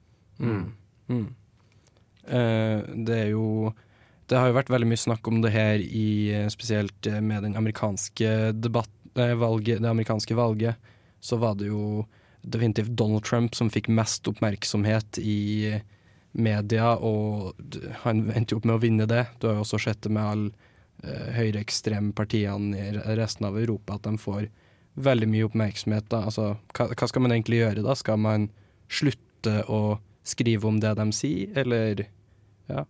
Mm. 0.44 0.68
Mm. 1.14 1.26
Uh, 2.28 2.80
det 3.08 3.20
er 3.22 3.32
jo 3.34 3.48
Det 4.34 4.40
har 4.42 4.50
jo 4.50 4.58
vært 4.58 4.72
veldig 4.74 4.90
mye 4.90 5.04
snakk 5.04 5.28
om 5.30 5.44
det 5.44 5.54
her 5.54 5.82
i 5.84 6.08
eh, 6.34 6.50
spesielt 6.50 7.06
eh, 7.06 7.22
med 7.22 7.46
den 7.46 7.54
amerikanske 7.60 8.54
debatt, 8.58 8.90
eh, 9.14 9.36
valget, 9.38 9.84
det 9.84 9.92
amerikanske 9.92 10.38
valget. 10.38 10.92
Så 11.22 11.38
var 11.38 11.60
det 11.60 11.70
jo 11.70 12.08
definitivt 12.42 12.96
Donald 12.98 13.24
Trump 13.28 13.54
som 13.56 13.70
fikk 13.70 13.92
mest 13.94 14.26
oppmerksomhet 14.28 15.22
i 15.22 15.78
media, 16.34 16.96
og 16.98 17.54
han 18.04 18.26
endte 18.34 18.56
jo 18.56 18.62
opp 18.62 18.68
med 18.68 18.78
å 18.78 18.82
vinne 18.82 19.08
det. 19.10 19.28
Du 19.40 19.48
har 19.48 19.60
jo 19.60 19.66
også 19.68 19.80
sett 19.86 20.02
det 20.06 20.12
med 20.14 20.26
alle 20.26 20.50
eh, 21.06 21.30
høyreekstreme 21.38 22.14
partiene 22.18 22.90
i 22.90 23.18
resten 23.20 23.48
av 23.48 23.60
Europa, 23.60 24.00
at 24.00 24.08
de 24.08 24.18
får 24.22 24.50
veldig 24.94 25.30
mye 25.30 25.48
oppmerksomhet. 25.48 26.10
Da. 26.10 26.26
Altså, 26.30 26.56
hva, 26.74 26.90
hva, 26.90 27.10
skal 27.10 27.26
man 27.26 27.36
egentlig 27.36 27.62
gjøre 27.62 27.86
da? 27.86 27.96
Skal 27.98 28.20
man 28.22 28.50
slutte 28.92 29.62
å 29.70 30.00
skrive 30.26 30.70
om 30.70 30.82
det 30.82 30.96
de 30.98 31.08
sier, 31.16 31.54
eller 31.64 32.06
ja? 32.72 32.86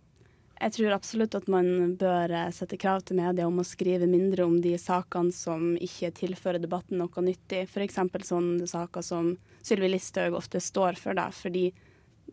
Jeg 0.64 0.72
tror 0.72 0.94
absolutt 0.94 1.34
at 1.36 1.48
man 1.52 1.66
bør 2.00 2.32
eh, 2.32 2.52
sette 2.56 2.78
krav 2.80 3.02
til 3.04 3.18
media 3.18 3.44
om 3.44 3.58
å 3.60 3.66
skrive 3.68 4.06
mindre 4.08 4.46
om 4.48 4.54
de 4.64 4.70
sakene 4.80 5.34
som 5.36 5.74
ikke 5.76 6.08
tilfører 6.16 6.62
debatten 6.62 6.96
noe 7.02 7.24
nyttig. 7.26 7.66
F.eks. 7.68 7.98
sånne 8.24 8.68
saker 8.70 9.04
som 9.04 9.34
Sylvi 9.60 9.90
Listhaug 9.92 10.38
ofte 10.38 10.62
står 10.64 10.96
for, 10.96 11.18
da, 11.18 11.26
fordi 11.36 11.66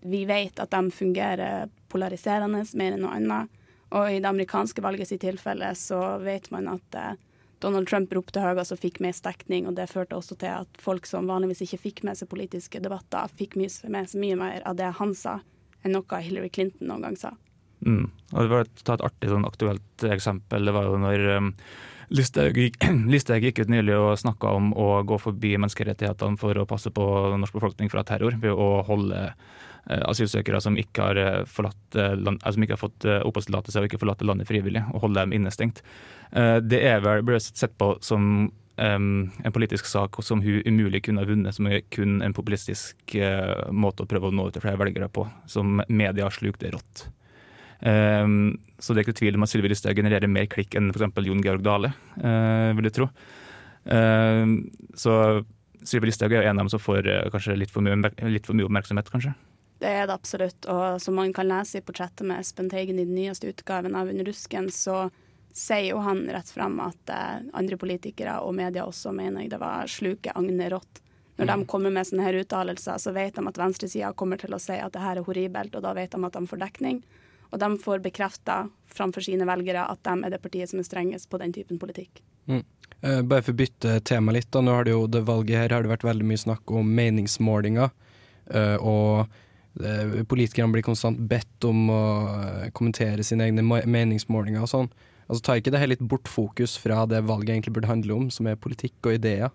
vi 0.08 0.24
vet 0.30 0.64
at 0.64 0.72
de 0.72 0.96
fungerer 0.96 1.68
polariserende 1.92 2.64
mer 2.80 2.96
enn 2.96 3.04
noe 3.04 3.20
annet. 3.20 3.60
Og 4.00 4.08
i 4.08 4.24
det 4.24 4.32
amerikanske 4.32 4.80
valget 4.80 5.12
sitt 5.12 5.26
tilfelle 5.26 5.74
så 5.76 6.00
vet 6.24 6.48
man 6.56 6.72
at 6.72 6.96
eh, 6.96 7.20
Donald 7.60 7.92
Trump 7.92 8.16
ropte 8.16 8.40
høyest 8.40 8.78
og 8.78 8.80
fikk 8.80 9.04
mest 9.04 9.28
dekning, 9.28 9.68
og 9.68 9.76
det 9.76 9.92
førte 9.92 10.16
også 10.16 10.40
til 10.40 10.56
at 10.64 10.80
folk 10.80 11.04
som 11.10 11.28
vanligvis 11.28 11.68
ikke 11.68 11.84
fikk 11.90 12.04
med 12.08 12.16
seg 12.16 12.32
politiske 12.32 12.80
debatter, 12.80 13.28
fikk 13.36 13.60
med 13.60 13.76
seg 13.76 14.24
mye 14.24 14.40
mer 14.40 14.64
av 14.64 14.80
det 14.80 14.96
han 15.04 15.12
sa, 15.20 15.42
enn 15.84 16.00
noe 16.00 16.24
Hillary 16.24 16.48
Clinton 16.48 16.88
noen 16.88 17.10
gang 17.12 17.20
sa. 17.28 17.36
Mm. 17.86 18.04
Og 18.32 18.38
det 18.44 18.52
var 18.52 18.66
et, 18.66 18.84
et 18.84 19.06
artig 19.08 19.32
sånn 19.32 19.48
aktuelt 19.48 20.06
eksempel. 20.06 20.68
Det 20.68 20.76
var 20.76 20.88
jo 20.90 21.00
når 21.02 21.26
um, 21.38 21.50
Listhaug 22.12 22.60
gikk, 22.60 22.78
gikk, 23.46 23.64
ut 23.64 23.74
nylig 23.74 23.98
og 23.98 24.20
snakka 24.22 24.54
om 24.58 24.72
å 24.78 24.92
gå 25.08 25.18
forbi 25.22 25.56
menneskerettighetene 25.58 26.40
for 26.42 26.58
å 26.58 26.68
passe 26.70 26.94
på 26.94 27.08
norsk 27.42 27.58
befolkning 27.58 27.92
fra 27.94 28.06
terror, 28.08 28.38
ved 28.42 28.54
å 28.54 28.70
holde 28.88 29.26
uh, 29.32 30.04
asylsøkere 30.12 30.62
som 30.64 30.80
ikke 30.80 31.10
har, 31.10 31.22
forlatt, 31.50 31.84
uh, 31.98 32.14
land, 32.16 32.42
altså 32.44 32.64
ikke 32.64 32.78
har 32.78 32.86
fått 32.86 33.10
oppholdstillatelse 33.20 33.82
og 33.82 33.90
ikke 33.90 34.02
forlatt 34.04 34.26
landet 34.28 34.50
frivillig, 34.50 34.86
og 34.94 35.08
holde 35.08 35.24
dem 35.24 35.38
innestengt. 35.40 35.86
Det 36.32 36.78
er 36.88 37.02
vel 37.04 37.26
ble 37.28 37.42
sett 37.44 37.74
på 37.76 37.90
som 38.00 38.46
um, 38.82 39.32
en 39.44 39.54
politisk 39.54 39.86
sak 39.86 40.16
som 40.24 40.42
hun 40.42 40.62
umulig 40.66 41.04
kunne 41.06 41.24
ha 41.24 41.28
vunnet, 41.28 41.56
som 41.56 41.68
er 41.68 41.84
kun 41.94 42.22
en 42.22 42.36
populistisk 42.36 43.16
uh, 43.16 43.72
måte 43.72 44.06
å 44.06 44.10
prøve 44.10 44.30
å 44.30 44.36
nå 44.36 44.48
ut 44.48 44.56
til 44.56 44.64
flere 44.64 44.80
velgere 44.82 45.10
på, 45.12 45.28
som 45.50 45.82
media 45.88 46.30
slukte 46.34 46.72
rått. 46.74 47.08
Um, 47.82 48.60
så 48.78 48.94
det 48.94 49.02
er 49.02 49.08
ikke 49.08 49.20
tvil 49.20 49.38
om 49.38 49.46
at 49.46 49.52
Sylvi 49.52 49.72
Listhaug 49.72 49.98
genererer 49.98 50.30
mer 50.30 50.50
klikk 50.50 50.76
enn 50.78 50.92
f.eks. 50.94 51.24
Jon 51.26 51.42
Georg 51.46 51.64
Dale, 51.66 51.94
uh, 52.22 52.72
vil 52.78 52.90
jeg 52.90 52.98
tro. 52.98 53.08
Uh, 53.90 54.60
så 54.98 55.16
Sylvi 55.82 56.12
Listhaug 56.12 56.36
er 56.38 56.46
en 56.46 56.60
av 56.60 56.66
dem 56.66 56.74
som 56.74 56.82
får 56.82 57.10
kanskje 57.34 57.58
litt 57.58 57.74
for, 57.74 57.86
mye, 57.86 57.98
litt 58.30 58.46
for 58.46 58.58
mye 58.58 58.70
oppmerksomhet, 58.70 59.10
kanskje. 59.10 59.34
Det 59.82 59.90
er 59.90 60.06
det 60.06 60.14
absolutt. 60.14 60.66
Og 60.70 61.02
som 61.02 61.16
man 61.18 61.34
kan 61.34 61.50
lese 61.50 61.80
i 61.80 61.86
portrettet 61.86 62.22
med 62.28 62.44
Espen 62.44 62.70
Teigen 62.70 63.00
i 63.02 63.06
den 63.08 63.18
nyeste 63.18 63.50
utgaven 63.50 63.96
av 63.98 64.12
Under 64.12 64.28
rusken, 64.30 64.70
så 64.70 65.08
sier 65.54 65.88
jo 65.90 66.02
han 66.06 66.28
rett 66.30 66.50
frem 66.54 66.78
at 66.84 67.10
eh, 67.12 67.40
andre 67.58 67.78
politikere 67.82 68.38
og 68.46 68.54
media 68.56 68.86
også 68.88 69.12
mener 69.16 69.44
jeg 69.44 69.52
det 69.52 69.60
var 69.62 69.90
sluke 69.90 70.36
Agne 70.38 70.70
rått. 70.72 71.02
Når 71.40 71.48
mm. 71.48 71.52
de 71.52 71.68
kommer 71.74 71.94
med 71.96 72.08
sånne 72.08 72.28
her 72.28 72.38
uttalelser, 72.44 73.02
så 73.02 73.14
vet 73.16 73.36
de 73.36 73.48
at 73.50 73.58
venstresida 73.58 74.14
kommer 74.14 74.40
til 74.40 74.54
å 74.54 74.62
si 74.62 74.78
at 74.78 74.94
det 74.94 75.02
her 75.02 75.18
er 75.18 75.26
horribelt, 75.26 75.76
og 75.76 75.84
da 75.84 75.96
vet 75.98 76.14
de 76.14 76.30
at 76.30 76.38
de 76.38 76.44
får 76.48 76.62
dekning. 76.62 77.02
Og 77.52 77.60
de 77.60 77.70
får 77.84 78.04
bekrefta 78.04 78.64
framfor 78.92 79.24
sine 79.26 79.48
velgere 79.48 79.84
at 79.92 80.02
de 80.08 80.16
er 80.26 80.34
det 80.34 80.42
partiet 80.44 80.72
som 80.72 80.80
er 80.80 80.88
strengest 80.88 81.30
på 81.32 81.40
den 81.42 81.54
typen 81.56 81.80
politikk. 81.80 82.24
Mm. 82.48 82.64
Uh, 83.02 83.22
bare 83.26 83.44
for 83.44 83.54
å 83.54 83.60
bytte 83.62 84.00
tema 84.08 84.34
litt, 84.36 84.50
da. 84.54 84.64
Nå 84.64 84.76
har 84.76 84.88
det 84.88 84.96
jo 84.96 85.08
det 85.10 85.24
valget 85.28 85.64
her 85.64 85.76
har 85.76 85.86
det 85.86 85.92
vært 85.92 86.08
veldig 86.08 86.28
mye 86.28 86.42
snakk 86.42 86.74
om 86.76 86.92
meningsmålinger. 86.98 87.94
Uh, 88.52 88.78
og 88.82 89.40
Politikerne 90.28 90.74
blir 90.74 90.84
konstant 90.84 91.20
bedt 91.32 91.64
om 91.64 91.86
å 91.88 92.04
eh, 92.28 92.72
kommentere 92.76 93.24
sine 93.24 93.48
egne 93.48 93.64
meningsmålinger 93.64 94.66
og 94.66 94.68
sånn. 94.68 94.90
Altså 95.30 95.46
Tar 95.46 95.62
ikke 95.62 95.72
det 95.72 95.80
her 95.80 95.92
litt 95.94 96.04
bort 96.04 96.28
fokus 96.28 96.76
fra 96.76 97.06
det 97.08 97.22
valget 97.24 97.54
egentlig 97.54 97.78
burde 97.78 97.88
handle 97.88 98.18
om, 98.18 98.26
som 98.34 98.50
er 98.52 98.60
politikk 98.60 99.08
og 99.08 99.16
ideer? 99.16 99.54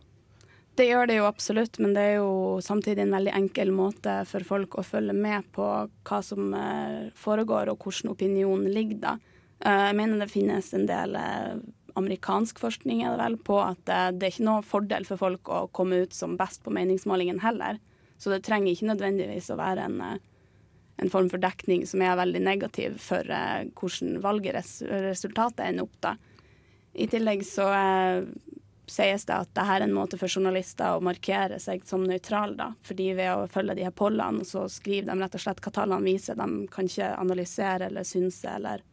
Det 0.77 0.85
gjør 0.85 1.09
det 1.09 1.15
jo 1.17 1.25
absolutt, 1.25 1.79
men 1.81 1.95
det 1.97 2.03
er 2.05 2.19
jo 2.19 2.59
samtidig 2.61 3.07
en 3.07 3.15
veldig 3.17 3.33
enkel 3.39 3.71
måte 3.73 4.19
for 4.29 4.45
folk 4.45 4.77
å 4.77 4.85
følge 4.85 5.15
med 5.17 5.47
på 5.57 5.65
hva 5.89 6.19
som 6.25 6.53
eh, 6.53 7.09
foregår 7.17 7.71
og 7.73 7.81
hvordan 7.81 8.13
opinionen 8.13 8.69
ligger 8.75 9.01
da. 9.07 9.15
Eh, 9.65 9.87
jeg 9.87 9.97
mener 9.97 10.21
det 10.21 10.29
finnes 10.35 10.69
en 10.77 10.85
del 10.91 11.17
amerikansk 11.97 12.61
forskning 12.61 13.01
er 13.01 13.15
det 13.15 13.23
vel, 13.23 13.39
på 13.41 13.57
at 13.65 13.81
det 13.89 14.29
er 14.29 14.35
ikke 14.35 14.49
noe 14.51 14.65
fordel 14.69 15.09
for 15.09 15.23
folk 15.23 15.49
å 15.49 15.63
komme 15.73 16.03
ut 16.05 16.13
som 16.13 16.37
best 16.37 16.61
på 16.65 16.75
meningsmålingen 16.77 17.41
heller. 17.41 17.81
Så 18.21 18.35
det 18.35 18.43
trenger 18.45 18.75
ikke 18.75 18.91
nødvendigvis 18.91 19.49
å 19.53 19.57
være 19.57 19.89
en, 19.89 20.01
eh, 20.05 20.19
en 21.01 21.13
form 21.13 21.33
for 21.33 21.41
dekning 21.41 21.87
som 21.89 22.05
er 22.05 22.21
veldig 22.21 22.45
negativ 22.45 23.01
for 23.01 23.25
hvordan 23.81 24.21
valgresultatet 24.25 25.65
ender 25.71 25.89
opp. 25.89 25.97
da. 26.05 26.17
I 26.97 27.09
tillegg 27.13 27.43
så 27.45 27.67
uh, 27.69 28.25
sies 28.87 29.27
det 29.27 29.35
at 29.35 29.51
dette 29.51 29.67
er 29.75 29.85
en 29.85 29.95
måte 29.95 30.19
for 30.21 30.31
journalister 30.31 30.97
å 30.97 31.05
markere 31.05 31.59
seg 31.63 31.83
som 31.89 32.05
nøytral, 32.07 32.55
da. 32.59 32.71
Fordi 32.87 33.11
ved 33.19 33.33
å 33.33 33.49
følge 33.51 33.79
de 33.79 33.87
her 33.87 33.95
pollene, 33.95 34.47
så 34.47 34.67
skriver 34.71 35.11
de 35.11 35.19
rett 35.21 35.39
og 35.39 35.43
slett 35.43 35.63
hva 35.65 35.73
tallene 35.75 36.07
viser. 36.07 36.39
De 36.39 36.69
kan 36.73 36.91
ikke 36.91 37.13
analysere 37.19 37.91
eller 37.91 38.07
synse 38.07 38.53
eller 38.53 38.85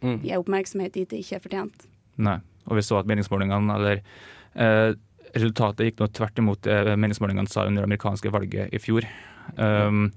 mm. 0.00 0.22
gi 0.24 0.36
oppmerksomhet 0.38 0.96
dit 0.96 1.10
det 1.10 1.20
ikke 1.20 1.40
er 1.40 1.44
fortjent. 1.44 1.86
Nei, 2.16 2.38
og 2.64 2.78
vi 2.78 2.86
så 2.86 3.00
at 3.00 3.10
meningsmålingene 3.10 3.76
eller 3.76 4.00
eh, 4.00 4.96
resultatet 5.36 5.90
gikk 5.90 6.00
nå 6.00 6.08
tvert 6.16 6.40
imot 6.40 6.64
det 6.64 6.96
meningsmålingene 6.96 7.52
sa 7.52 7.66
under 7.66 7.84
det 7.84 7.90
amerikanske 7.90 8.32
valget 8.32 8.72
i 8.72 8.80
fjor. 8.80 9.04
Um, 9.60 10.08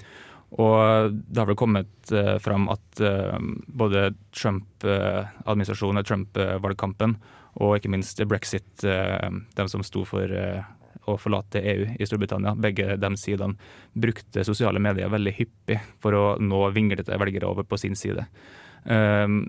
og 0.58 1.13
det 1.13 1.38
har 1.38 1.49
vel 1.51 1.60
kommet 1.60 2.13
uh, 2.15 2.38
fram 2.41 2.65
at 2.73 3.01
uh, 3.05 3.36
både 3.67 4.08
Trump-administrasjonen, 4.34 6.01
uh, 6.01 6.08
Trump-valgkampen 6.08 7.19
og 7.57 7.77
ikke 7.77 7.91
minst 7.91 8.21
brexit, 8.29 8.69
uh, 8.85 9.29
de 9.55 9.67
som 9.71 9.85
sto 9.85 10.03
for 10.07 10.29
uh, 10.29 10.62
å 11.09 11.17
forlate 11.17 11.63
EU 11.63 11.88
i 11.97 12.07
Storbritannia, 12.07 12.53
begge 12.59 12.97
de 13.01 13.09
sidene 13.17 13.57
brukte 13.97 14.45
sosiale 14.45 14.81
medier 14.83 15.09
veldig 15.09 15.33
hyppig 15.39 15.79
for 16.03 16.17
å 16.17 16.25
nå 16.41 16.62
vinglete 16.75 17.17
velgere 17.17 17.49
over 17.49 17.65
på 17.65 17.79
sin 17.81 17.97
side. 17.97 18.27
Um, 18.85 19.43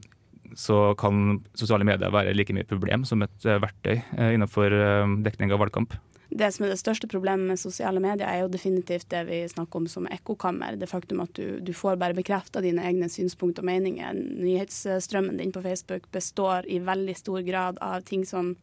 så 0.58 0.94
kan 0.98 1.40
sosiale 1.54 1.86
medier 1.86 2.12
være 2.12 2.34
like 2.34 2.54
mye 2.54 2.68
problem 2.68 3.04
som 3.08 3.22
et 3.22 3.46
eh, 3.46 3.60
verktøy 3.62 3.96
eh, 3.96 4.32
innenfor 4.34 4.74
eh, 4.74 5.16
dekning 5.26 5.54
av 5.54 5.62
valgkamp. 5.62 5.94
Det 6.31 6.53
som 6.55 6.64
er 6.64 6.71
det 6.71 6.79
største 6.79 7.09
problemet 7.11 7.49
med 7.51 7.59
sosiale 7.59 8.01
medier, 8.03 8.29
er 8.29 8.45
jo 8.45 8.51
definitivt 8.53 9.09
det 9.11 9.25
vi 9.27 9.40
snakker 9.51 9.83
om 9.83 9.87
som 9.90 10.07
ekkokammer. 10.07 10.77
Det 10.79 10.87
faktum 10.87 11.23
at 11.25 11.33
du, 11.35 11.59
du 11.59 11.73
får 11.75 11.99
bare 11.99 12.14
bekrefta 12.14 12.62
dine 12.62 12.85
egne 12.87 13.09
synspunkt 13.11 13.59
og 13.59 13.66
meninger. 13.66 14.14
Nyhetsstrømmen 14.14 15.40
din 15.40 15.51
på 15.53 15.62
Facebook 15.64 16.07
består 16.14 16.69
i 16.71 16.79
veldig 16.87 17.16
stor 17.19 17.43
grad 17.47 17.81
av 17.83 18.07
ting 18.07 18.23
som 18.27 18.55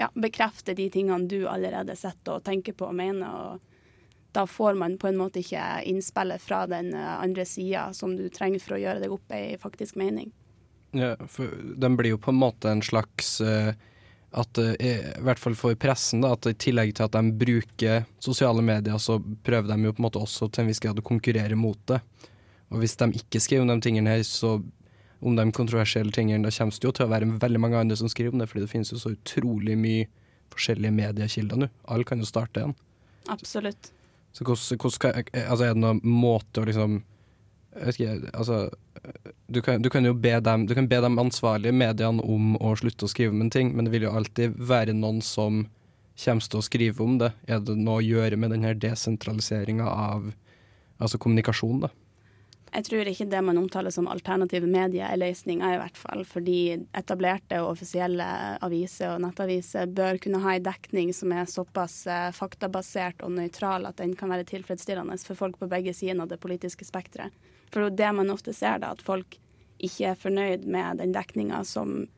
ja, 0.00 0.08
bekrefter 0.16 0.74
de 0.74 0.88
tingene 0.90 1.28
du 1.28 1.44
allerede 1.48 1.96
sitter 1.96 2.38
og 2.38 2.46
tenker 2.46 2.72
på 2.72 2.88
og 2.88 2.96
mener. 2.96 3.28
og 3.28 4.32
Da 4.32 4.46
får 4.48 4.80
man 4.80 4.96
på 4.98 5.10
en 5.10 5.20
måte 5.20 5.44
ikke 5.44 5.82
innspillet 5.92 6.40
fra 6.40 6.64
den 6.70 6.94
eh, 6.96 7.14
andre 7.20 7.44
sida 7.44 7.90
som 7.92 8.16
du 8.16 8.30
trenger 8.32 8.64
for 8.64 8.78
å 8.78 8.80
gjøre 8.80 9.04
deg 9.04 9.12
opp 9.12 9.36
ei 9.36 9.58
faktisk 9.60 10.00
mening. 10.00 10.32
Ja, 10.96 11.14
for 11.28 11.52
den 11.76 12.00
blir 12.00 12.16
jo 12.16 12.18
på 12.18 12.32
en 12.32 12.40
måte 12.40 12.72
en 12.72 12.82
slags 12.82 13.36
uh, 13.44 13.76
at 14.30 14.60
uh, 14.62 14.72
i 14.78 14.92
hvert 15.26 15.40
fall 15.42 15.56
for 15.58 15.76
pressen, 15.80 16.22
da, 16.24 16.34
at 16.36 16.46
i 16.46 16.54
tillegg 16.54 16.92
til 16.96 17.08
at 17.08 17.16
de 17.16 17.32
bruker 17.40 18.04
sosiale 18.22 18.62
medier, 18.62 18.98
så 19.02 19.18
prøver 19.18 19.70
de 19.70 19.88
jo 19.88 19.94
på 19.94 20.02
en 20.02 20.06
måte 20.06 20.22
også 20.22 20.50
til 20.50 20.64
en 20.64 20.70
viss 20.70 20.82
grad 20.82 21.00
å 21.00 21.06
konkurrere 21.06 21.58
mot 21.58 21.80
det. 21.90 22.00
Og 22.70 22.82
hvis 22.82 22.94
de 23.00 23.10
ikke 23.18 23.42
skriver 23.42 23.66
om 23.66 23.72
de 23.72 23.82
tingene 23.82 24.14
her, 24.14 24.22
så 24.26 24.60
om 25.20 25.36
de 25.36 25.46
kontroversielle 25.52 26.14
tingene, 26.14 26.46
da 26.46 26.54
kommer 26.54 26.76
det 26.76 26.86
jo 26.86 26.94
til 26.96 27.08
å 27.08 27.12
være 27.12 27.30
veldig 27.42 27.60
mange 27.60 27.80
andre 27.82 27.98
som 27.98 28.08
skriver 28.08 28.32
om 28.32 28.42
det, 28.42 28.48
fordi 28.48 28.64
det 28.64 28.72
finnes 28.72 28.92
jo 28.92 29.00
så 29.00 29.12
utrolig 29.12 29.76
mye 29.78 30.06
forskjellige 30.54 30.94
mediekilder 30.94 31.60
nå. 31.60 31.68
Alle 31.92 32.06
kan 32.08 32.22
jo 32.22 32.28
starte 32.28 32.64
en. 32.64 32.76
Absolutt. 33.30 33.90
Så 34.32 34.46
hvordan, 34.46 34.78
hvordan 34.78 35.24
altså 35.42 35.66
er 35.66 35.74
det 35.74 35.82
noen 35.82 36.00
måte 36.06 36.62
å 36.62 36.68
liksom 36.68 37.00
ikke, 37.70 38.16
altså 38.34 38.70
du 39.46 39.60
kan, 39.62 39.82
du 39.82 39.90
kan 39.90 40.04
jo 40.04 40.14
be 40.14 40.32
dem, 40.42 40.66
du 40.66 40.74
kan 40.74 40.88
be 40.90 40.98
dem 41.00 41.18
ansvarlige 41.22 41.74
mediene 41.74 42.22
om 42.22 42.56
å 42.58 42.74
slutte 42.78 43.06
å 43.06 43.12
skrive 43.12 43.34
om 43.34 43.44
en 43.44 43.52
ting, 43.52 43.72
men 43.76 43.86
det 43.86 43.94
vil 43.94 44.08
jo 44.08 44.14
alltid 44.18 44.58
være 44.58 44.96
noen 44.96 45.22
som 45.24 45.64
kommer 46.20 46.50
til 46.50 46.60
å 46.60 46.66
skrive 46.66 47.04
om 47.04 47.16
det. 47.22 47.32
Er 47.48 47.62
det 47.64 47.78
noe 47.78 48.00
å 48.00 48.04
gjøre 48.04 48.36
med 48.36 48.52
denne 48.52 48.74
desentraliseringa 48.76 49.86
av 49.88 50.32
altså 51.00 51.20
kommunikasjon, 51.22 51.86
da? 51.86 51.92
Jeg 52.70 52.86
tror 52.86 53.08
ikke 53.10 53.26
det 53.26 53.40
man 53.42 53.58
omtaler 53.58 53.90
som 53.90 54.06
alternative 54.06 54.68
medier 54.70 55.08
er 55.08 55.18
løsninga, 55.18 55.72
i 55.74 55.78
hvert 55.80 55.96
fall. 55.98 56.20
Fordi 56.28 56.58
etablerte 56.94 57.58
og 57.64 57.72
offisielle 57.72 58.26
aviser 58.62 59.16
og 59.16 59.24
nettaviser 59.24 59.90
bør 59.90 60.20
kunne 60.22 60.42
ha 60.44 60.54
en 60.54 60.68
dekning 60.68 61.10
som 61.16 61.34
er 61.34 61.50
såpass 61.50 62.04
eh, 62.06 62.28
faktabasert 62.36 63.24
og 63.26 63.34
nøytral 63.34 63.90
at 63.90 63.98
den 63.98 64.14
kan 64.18 64.30
være 64.30 64.46
tilfredsstillende 64.52 65.18
for 65.24 65.38
folk 65.38 65.58
på 65.58 65.70
begge 65.72 65.96
sider 65.96 66.22
av 66.22 66.30
det 66.30 66.38
politiske 66.42 66.86
spekteret. 66.86 67.34
For 67.70 67.90
det 67.90 68.12
man 68.16 68.30
ofte 68.32 68.54
ser, 68.56 68.80
da, 68.82 68.94
at 68.94 69.02
folk 69.04 69.38
ikke 69.80 70.12
er 70.12 70.18
fornøyd 70.18 70.66
med 70.68 71.00
den 71.00 71.14
dekninga 71.14 71.62
som 71.64 72.08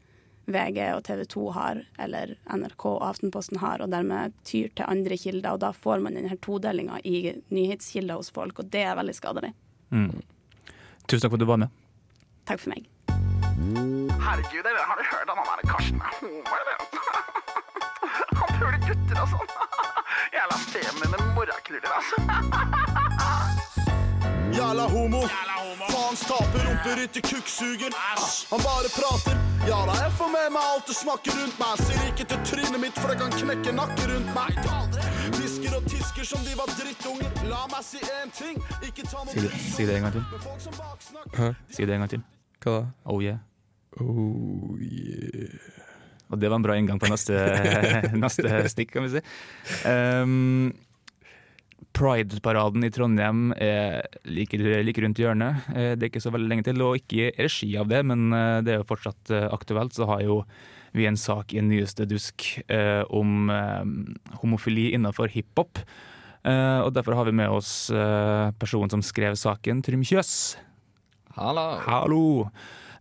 VG 0.51 0.79
og 0.97 1.05
TV 1.07 1.23
2 1.31 1.45
har, 1.55 1.83
eller 2.03 2.35
NRK 2.51 2.87
og 2.91 3.05
Aftenposten 3.07 3.61
har, 3.63 3.83
og 3.83 3.93
dermed 3.93 4.35
tyr 4.49 4.73
til 4.75 4.89
andre 4.89 5.17
kilder. 5.17 5.55
Og 5.55 5.63
da 5.63 5.71
får 5.77 6.03
man 6.03 6.19
denne 6.19 6.37
todelinga 6.43 6.99
i 7.05 7.37
nyhetskilder 7.55 8.19
hos 8.19 8.33
folk, 8.35 8.59
og 8.59 8.73
det 8.73 8.83
er 8.89 8.99
veldig 8.99 9.15
skadelig. 9.17 9.53
Mm. 9.91 10.23
Tusen 11.07 11.23
takk 11.23 11.31
for 11.31 11.39
at 11.39 11.45
du 11.45 11.51
var 11.53 11.63
med. 11.63 11.79
Takk 12.49 12.65
for 12.65 12.75
meg. 12.75 12.89
Herregud, 14.23 14.67
jeg 14.67 14.87
har 14.89 14.99
du 14.99 15.05
hørt 15.13 15.31
han 15.31 15.47
der 15.53 15.71
Karsten 15.71 16.01
er 16.01 16.13
homo, 16.19 16.43
eller? 16.59 16.77
Han 18.41 18.49
puler 18.59 18.81
gutter 18.89 19.23
og 19.23 19.33
sånn. 19.37 19.57
Jævla 20.37 20.61
feminine 20.73 21.33
morraknuller, 21.37 21.99
altså. 22.01 23.51
Jævla 24.57 24.85
homo. 24.95 25.23
Faen 25.93 26.17
staper, 26.17 26.61
rumperytter, 26.67 27.21
kukksuger. 27.21 27.93
Han 28.51 28.61
bare 28.69 28.91
prater. 28.99 29.37
Ja 29.71 29.79
da, 29.89 29.95
jeg 30.05 30.13
får 30.19 30.29
med 30.37 30.49
meg 30.55 30.65
alt 30.73 30.87
du 30.91 30.95
snakker 30.95 31.37
rundt 31.39 31.57
meg. 31.63 31.83
Ser 31.87 32.03
ikke 32.11 32.27
til 32.31 32.41
trynet 32.51 32.81
mitt, 32.85 32.99
for 33.01 33.13
det 33.13 33.19
kan 33.23 33.33
knekke 33.41 33.75
nakken 33.79 34.13
rundt 34.13 34.31
meg. 34.37 34.61
Hvisker 35.39 35.77
og 35.79 35.89
tisker 35.89 36.29
som 36.33 36.45
de 36.47 36.57
var 36.59 36.73
drittunger. 36.77 37.31
La 37.51 37.65
meg 37.73 37.87
si 37.87 38.03
én 38.19 38.35
ting, 38.37 38.61
ikke 38.85 39.07
ta 39.09 39.25
noe 39.25 39.33
Si 39.35 39.47
det, 39.47 39.53
si 39.77 39.89
det 39.89 39.99
en 39.99 40.09
gang 40.09 40.19
til. 40.19 40.25
Hæ? 41.39 41.51
Si 41.73 41.89
det 41.89 41.97
en 41.97 42.05
gang 42.05 42.15
til. 42.17 42.27
Hva 42.63 42.77
da? 42.79 42.85
Oh 43.11 43.25
yeah. 43.25 43.41
Oh 44.01 44.77
yeah. 44.79 45.73
Og 46.33 46.41
det 46.41 46.49
var 46.49 46.57
en 46.61 46.65
bra 46.65 46.77
inngang 46.81 47.01
på 47.01 47.11
neste, 47.13 47.37
neste 48.25 48.65
stikk, 48.73 48.95
kan 48.95 49.05
vi 49.05 49.19
si. 49.19 49.23
Um, 49.89 50.73
Pride-paraden 51.93 52.85
i 52.87 52.91
Trondheim 52.93 53.53
er 53.61 54.03
like, 54.25 54.57
like 54.59 55.03
rundt 55.05 55.21
hjørnet. 55.21 55.67
Eh, 55.75 55.93
Det 55.97 56.07
er 56.07 56.11
ikke 56.11 56.23
så 56.25 56.33
veldig 56.35 56.49
lenge 56.51 56.65
til, 56.69 56.81
og 56.83 56.97
ikke 57.01 57.29
i 57.29 57.33
regi 57.45 57.71
av 57.79 57.89
det, 57.93 58.03
men 58.09 58.33
eh, 58.33 58.61
det 58.65 58.75
er 58.75 58.81
jo 58.81 58.89
fortsatt 58.89 59.31
eh, 59.31 59.49
aktuelt. 59.53 59.93
Så 59.97 60.07
har 60.09 60.23
jo 60.25 60.43
vi 60.93 61.07
en 61.09 61.17
sak 61.17 61.55
i 61.57 61.63
nyeste 61.65 62.05
dusk 62.09 62.45
eh, 62.69 63.03
om 63.09 63.49
eh, 63.53 63.85
homofili 64.43 64.91
innenfor 64.97 65.31
hiphop. 65.33 65.81
Eh, 66.45 66.81
og 66.83 66.93
derfor 66.97 67.15
har 67.15 67.29
vi 67.29 67.37
med 67.39 67.49
oss 67.55 67.89
eh, 67.95 68.51
personen 68.59 68.91
som 68.93 69.03
skrev 69.05 69.37
saken, 69.39 69.81
Trym 69.87 70.03
Kjøs. 70.05 70.57
Hallo. 71.37 71.67
Hallo! 71.87 72.25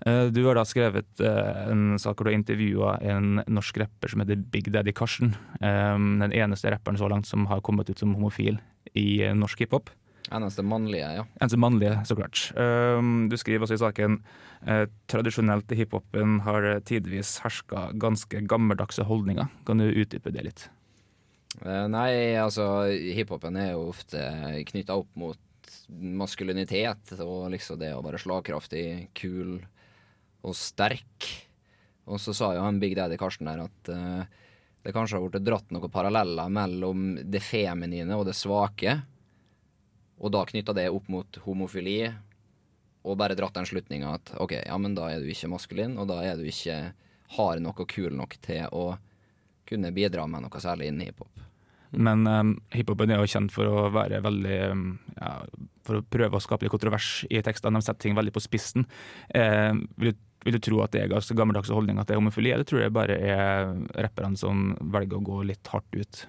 Eh, 0.05 0.27
Du 0.33 0.43
har 0.47 0.55
da 0.57 0.63
skrevet 0.65 1.19
eh, 1.19 1.63
en 1.71 1.97
sak 1.99 2.15
hvor 2.17 2.25
du 2.29 2.31
har 2.31 2.37
intervjua 2.39 2.95
en 3.03 3.41
norsk 3.47 3.81
rapper 3.83 4.09
som 4.13 4.23
heter 4.23 4.39
Big 4.53 4.71
Daddy 4.71 4.93
Karsten. 4.95 5.33
Eh, 5.59 5.97
Den 6.23 6.31
eneste 6.31 6.71
rapperen 6.71 6.97
så 6.97 7.09
langt 7.11 7.27
som 7.29 7.47
har 7.51 7.61
kommet 7.61 7.89
ut 7.91 7.99
som 7.99 8.13
homofil 8.15 8.59
i 8.97 9.21
eh, 9.25 9.33
norsk 9.37 9.65
hiphop. 9.65 9.89
Eneste 10.31 10.63
mannlige, 10.63 11.07
ja. 11.17 11.23
Eneste 11.41 11.57
mannlige, 11.59 11.95
så 12.07 12.15
klart. 12.15 12.43
Eh, 12.55 13.01
Du 13.31 13.35
skriver 13.39 13.65
også 13.65 13.75
i 13.75 13.81
saken 13.81 14.19
eh, 14.67 14.85
tradisjonelt 15.11 15.71
i 15.73 15.79
hiphopen 15.81 16.39
har 16.45 16.67
tidvis 16.87 17.39
herska 17.43 17.89
ganske 17.99 18.43
gammeldagse 18.47 19.03
holdninger. 19.09 19.49
Kan 19.67 19.81
du 19.83 19.89
utdype 19.89 20.31
det 20.31 20.45
litt? 20.47 20.67
Eh, 21.65 21.87
Nei, 21.91 22.35
altså, 22.39 22.85
hiphopen 23.17 23.57
er 23.59 23.73
jo 23.73 23.89
ofte 23.91 24.21
knytta 24.71 24.95
opp 25.01 25.09
mot 25.19 25.37
maskulinitet 25.91 27.13
og 27.19 27.49
liksom 27.53 27.79
det 27.81 27.91
å 27.95 28.03
være 28.05 28.19
slagkraftig, 28.21 29.09
kul 29.17 29.59
og 30.47 30.55
sterk. 30.57 31.27
Og 32.09 32.19
så 32.21 32.33
sa 32.35 32.53
jo 32.55 32.63
han 32.65 32.79
Big 32.81 32.95
Daddy 32.97 33.17
Karsten 33.19 33.49
der 33.49 33.65
at 33.67 33.91
eh, 33.93 34.23
det 34.81 34.93
kanskje 34.95 35.19
har 35.19 35.29
blitt 35.29 35.45
dratt 35.45 35.73
noen 35.73 35.93
paralleller 35.93 36.49
mellom 36.49 37.13
det 37.21 37.43
feminine 37.45 38.17
og 38.17 38.25
det 38.29 38.35
svake. 38.37 38.97
Og 40.21 40.33
da 40.33 40.43
knytta 40.45 40.73
det 40.77 40.89
opp 40.93 41.09
mot 41.09 41.41
homofili, 41.45 41.99
og 43.01 43.17
bare 43.17 43.37
dratt 43.37 43.57
den 43.57 43.65
slutninga 43.65 44.15
at 44.17 44.33
OK, 44.41 44.57
ja, 44.61 44.77
men 44.77 44.93
da 44.97 45.09
er 45.09 45.21
du 45.21 45.29
ikke 45.31 45.49
maskulin, 45.49 45.97
og 46.01 46.09
da 46.11 46.19
er 46.25 46.37
du 46.37 46.45
ikke 46.49 46.79
hard 47.37 47.63
nok 47.63 47.81
og 47.85 47.89
kul 47.89 48.13
nok 48.13 48.37
til 48.43 48.67
å 48.69 48.91
kunne 49.69 49.93
bidra 49.95 50.27
med 50.29 50.45
noe 50.45 50.61
særlig 50.61 50.91
innen 50.91 51.07
hiphop. 51.07 51.47
Men 51.91 52.23
um, 52.27 52.51
hiphopen 52.71 53.11
er 53.11 53.19
jo 53.19 53.29
kjent 53.33 53.51
for 53.51 53.67
å 53.67 53.87
være 53.91 54.21
veldig 54.23 54.59
um, 54.71 54.83
ja, 55.17 55.31
For 55.83 55.99
å 55.99 56.05
prøve 56.07 56.39
å 56.39 56.43
skape 56.43 56.63
litt 56.63 56.71
kontrovers 56.71 57.25
i 57.27 57.41
tekstene. 57.43 57.81
De 57.81 57.87
setter 57.87 58.05
ting 58.05 58.15
veldig 58.15 58.31
på 58.31 58.43
spissen. 58.43 58.85
Eh, 59.35 59.73
vil, 59.99 60.13
du, 60.13 60.21
vil 60.45 60.57
du 60.57 60.61
tro 60.63 60.81
at 60.83 60.93
det 60.95 61.03
er 61.03 61.11
ganske 61.11 61.35
gammeldagse 61.37 61.75
holdning 61.75 61.99
at 62.01 62.09
det 62.09 62.15
er 62.15 62.21
homofili, 62.21 62.51
eller 62.53 62.67
tror 62.67 62.81
du 62.81 62.85
det 62.85 62.95
bare 62.95 63.17
er 63.17 63.71
rapperne 64.07 64.39
som 64.39 64.71
velger 64.93 65.19
å 65.19 65.25
gå 65.27 65.41
litt 65.51 65.71
hardt 65.73 65.97
ut? 65.97 66.23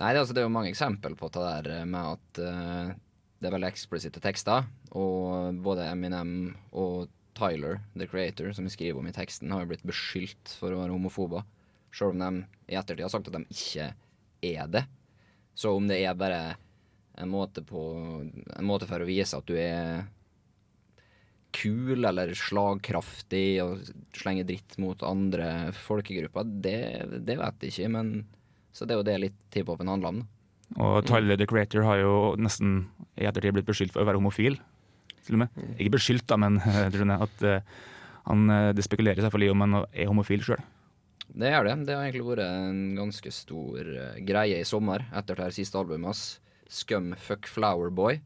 Nei, 0.00 0.14
det, 0.14 0.22
altså, 0.22 0.32
det 0.32 0.42
er 0.42 0.48
jo 0.48 0.54
mange 0.54 0.72
eksempel 0.72 1.16
på 1.18 1.28
det 1.34 1.44
der 1.44 1.88
med 1.88 2.16
at 2.16 2.40
uh, 2.40 2.92
det 3.40 3.48
er 3.48 3.56
veldig 3.56 3.68
eksplisitte 3.68 4.22
tekster. 4.24 4.68
Og 4.96 5.58
både 5.64 5.90
Eminem 5.90 6.54
og 6.72 7.10
Tyler, 7.36 7.80
the 7.94 8.08
creator, 8.08 8.52
som 8.56 8.64
vi 8.64 8.72
skriver 8.72 9.00
om 9.00 9.08
i 9.08 9.14
teksten, 9.16 9.52
har 9.52 9.64
jo 9.64 9.72
blitt 9.72 9.84
beskyldt 9.86 10.54
for 10.60 10.72
å 10.72 10.80
være 10.82 10.96
homofober. 10.96 11.44
Selv 11.92 12.14
om 12.14 12.22
de 12.22 12.72
i 12.72 12.78
ettertid 12.78 13.04
har 13.04 13.12
sagt 13.12 13.28
at 13.28 13.36
de 13.36 13.44
ikke 13.52 13.90
er 14.46 14.72
det. 14.72 14.84
Så 15.56 15.72
om 15.76 15.88
det 15.88 16.00
er 16.00 16.16
bare 16.16 16.56
en 17.20 17.28
måte, 17.28 17.62
på, 17.66 17.82
en 18.56 18.68
måte 18.68 18.88
for 18.88 19.02
å 19.02 19.08
vise 19.08 19.36
at 19.36 19.48
du 19.48 19.56
er 19.58 20.06
kul 21.60 22.08
eller 22.08 22.32
slagkraftig 22.36 23.60
og 23.64 23.86
slenge 24.16 24.46
dritt 24.48 24.76
mot 24.80 25.02
andre 25.06 25.70
folkegrupper, 25.76 26.48
det, 26.64 26.80
det 27.26 27.36
vet 27.40 27.64
jeg 27.66 27.74
ikke. 27.74 27.92
Men 27.96 28.12
så 28.72 28.86
det 28.86 28.94
er 28.94 29.02
jo 29.02 29.08
det 29.08 29.20
litt 29.26 29.58
hiphopen 29.58 29.90
handler 29.90 30.14
om. 30.14 30.22
da. 30.22 30.28
Og 30.78 31.04
Tyler 31.06 31.38
the 31.38 31.48
Creator 31.50 31.82
har 31.82 31.98
jo 31.98 32.16
nesten 32.38 32.84
i 33.18 33.26
ettertid 33.26 33.56
blitt 33.56 33.68
beskyldt 33.68 33.94
for 33.94 34.04
å 34.04 34.08
være 34.08 34.20
homofil. 34.20 34.60
Til 35.26 35.36
og 35.36 35.42
med. 35.44 35.64
Ikke 35.76 35.96
beskyldt, 35.96 36.28
da, 36.30 36.38
men 36.40 36.60
jeg 36.64 37.16
at 37.16 37.46
eh, 37.46 37.64
han, 38.28 38.44
eh, 38.54 38.70
det 38.76 38.86
spekuleres 38.86 39.20
i 39.20 39.26
hvert 39.26 39.34
fall 39.34 39.46
i 39.46 39.50
om 39.52 39.66
han 39.66 39.80
er 39.82 40.10
homofil 40.10 40.44
sjøl. 40.46 40.62
Det 41.30 41.50
gjør 41.52 41.66
det. 41.68 41.74
Det 41.86 41.94
har 41.94 42.06
egentlig 42.06 42.26
vært 42.26 42.44
en 42.46 42.80
ganske 42.98 43.32
stor 43.34 43.90
eh, 43.90 44.22
greie 44.26 44.60
i 44.60 44.66
sommer 44.68 45.06
etter 45.10 45.38
det 45.38 45.48
her 45.48 45.56
siste 45.60 45.78
albumet 45.78 46.12
hans, 46.12 46.24
Scum 46.70 47.12
Fuck 47.18 47.50
Flower 47.50 47.90
Boy. 47.90 48.20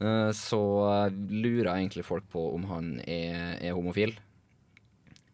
Eh, 0.00 0.30
så 0.36 0.62
lurer 1.10 1.42
lurer 1.42 1.74
egentlig 1.76 2.04
folk 2.04 2.28
på 2.32 2.54
om 2.54 2.64
han 2.70 2.94
er, 3.04 3.58
er 3.60 3.76
homofil. 3.76 4.14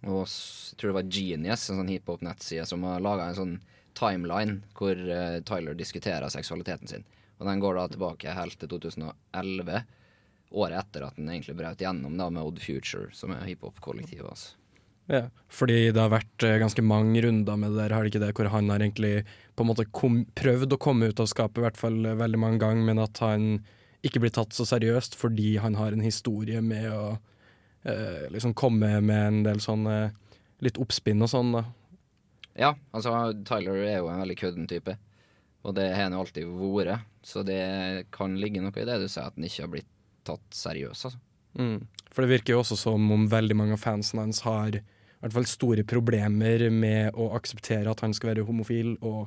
Og 0.06 0.22
jeg 0.22 0.78
tror 0.78 0.92
det 0.92 0.98
var 1.00 1.10
Genius, 1.10 1.68
en 1.70 1.80
sånn 1.80 1.90
hiphop-nettside, 1.90 2.66
som 2.70 2.84
har 2.86 3.02
laga 3.02 3.28
en 3.28 3.38
sånn 3.38 3.54
timeline 3.98 4.60
hvor 4.78 4.94
eh, 4.94 5.40
Tyler 5.46 5.74
diskuterer 5.78 6.30
seksualiteten 6.30 6.90
sin. 6.90 7.06
Og 7.38 7.46
den 7.46 7.62
går 7.62 7.78
da 7.78 7.88
tilbake 7.90 8.34
helt 8.34 8.58
til 8.60 8.70
2011, 8.70 9.82
året 10.58 10.78
etter 10.80 11.04
at 11.04 11.18
den 11.18 11.28
egentlig 11.30 11.58
brøt 11.58 11.82
gjennom 11.82 12.14
da 12.18 12.30
med 12.32 12.46
Odd 12.46 12.62
Future, 12.62 13.10
som 13.12 13.34
er 13.34 13.46
hiphop-kollektivet 13.50 14.28
hans. 14.28 14.46
Ja, 15.08 15.22
fordi 15.48 15.88
det 15.88 16.02
har 16.02 16.12
vært 16.12 16.44
eh, 16.44 16.58
ganske 16.60 16.84
mange 16.84 17.22
runder 17.24 17.58
med 17.58 17.72
det 17.72 17.82
der, 17.82 17.96
har 17.96 18.04
det 18.04 18.12
ikke 18.12 18.22
det, 18.22 18.34
hvor 18.36 18.52
han 18.52 18.70
har 18.70 18.84
egentlig 18.84 19.24
på 19.56 19.64
en 19.64 19.70
måte 19.72 19.88
kom, 19.90 20.22
prøvd 20.38 20.76
å 20.76 20.80
komme 20.80 21.08
ut 21.10 21.22
av 21.22 21.30
skapet, 21.30 21.58
i 21.58 21.66
hvert 21.66 21.80
fall 21.80 21.98
veldig 22.20 22.40
mange 22.40 22.62
ganger, 22.62 22.86
men 22.90 23.02
at 23.02 23.22
han 23.24 23.48
ikke 24.06 24.22
blir 24.22 24.34
tatt 24.34 24.54
så 24.54 24.66
seriøst 24.68 25.16
fordi 25.18 25.56
han 25.62 25.76
har 25.78 25.94
en 25.94 26.04
historie 26.04 26.60
med 26.64 26.86
å 26.92 27.02
eh, 27.82 28.28
liksom 28.32 28.54
komme 28.58 28.92
med 29.00 29.24
en 29.26 29.42
del 29.46 29.62
sånne 29.62 29.98
litt 30.64 30.78
oppspinn 30.80 31.22
og 31.22 31.30
sånn, 31.32 31.52
da. 31.54 31.64
Ja, 32.58 32.72
altså 32.90 33.12
Tyler 33.46 33.78
er 33.84 34.00
jo 34.00 34.10
en 34.10 34.22
veldig 34.24 34.38
kødden 34.40 34.66
type. 34.70 34.96
Og 35.66 35.74
det 35.76 35.88
har 35.92 36.08
han 36.08 36.16
jo 36.16 36.24
alltid 36.24 36.50
vært. 36.58 37.06
Så 37.26 37.44
det 37.46 37.62
kan 38.14 38.34
ligge 38.40 38.62
noe 38.62 38.74
i 38.74 38.86
det 38.86 38.98
du 39.02 39.06
sier, 39.06 39.28
at 39.28 39.36
han 39.38 39.46
ikke 39.46 39.64
har 39.64 39.72
blitt 39.72 39.90
tatt 40.26 40.54
seriøst, 40.54 41.08
altså. 41.10 41.20
Mm. 41.58 41.86
For 42.12 42.24
det 42.24 42.32
virker 42.32 42.54
jo 42.54 42.62
også 42.62 42.76
som 42.78 43.06
om 43.14 43.26
veldig 43.30 43.56
mange 43.58 43.74
av 43.76 43.82
fansene 43.82 44.22
hans 44.26 44.42
har 44.46 44.76
i 44.78 44.80
hvert 45.24 45.34
fall 45.34 45.48
store 45.50 45.84
problemer 45.88 46.68
med 46.70 47.16
å 47.18 47.32
akseptere 47.34 47.90
at 47.90 48.02
han 48.04 48.14
skal 48.14 48.32
være 48.32 48.46
homofil, 48.46 48.94
og 49.02 49.26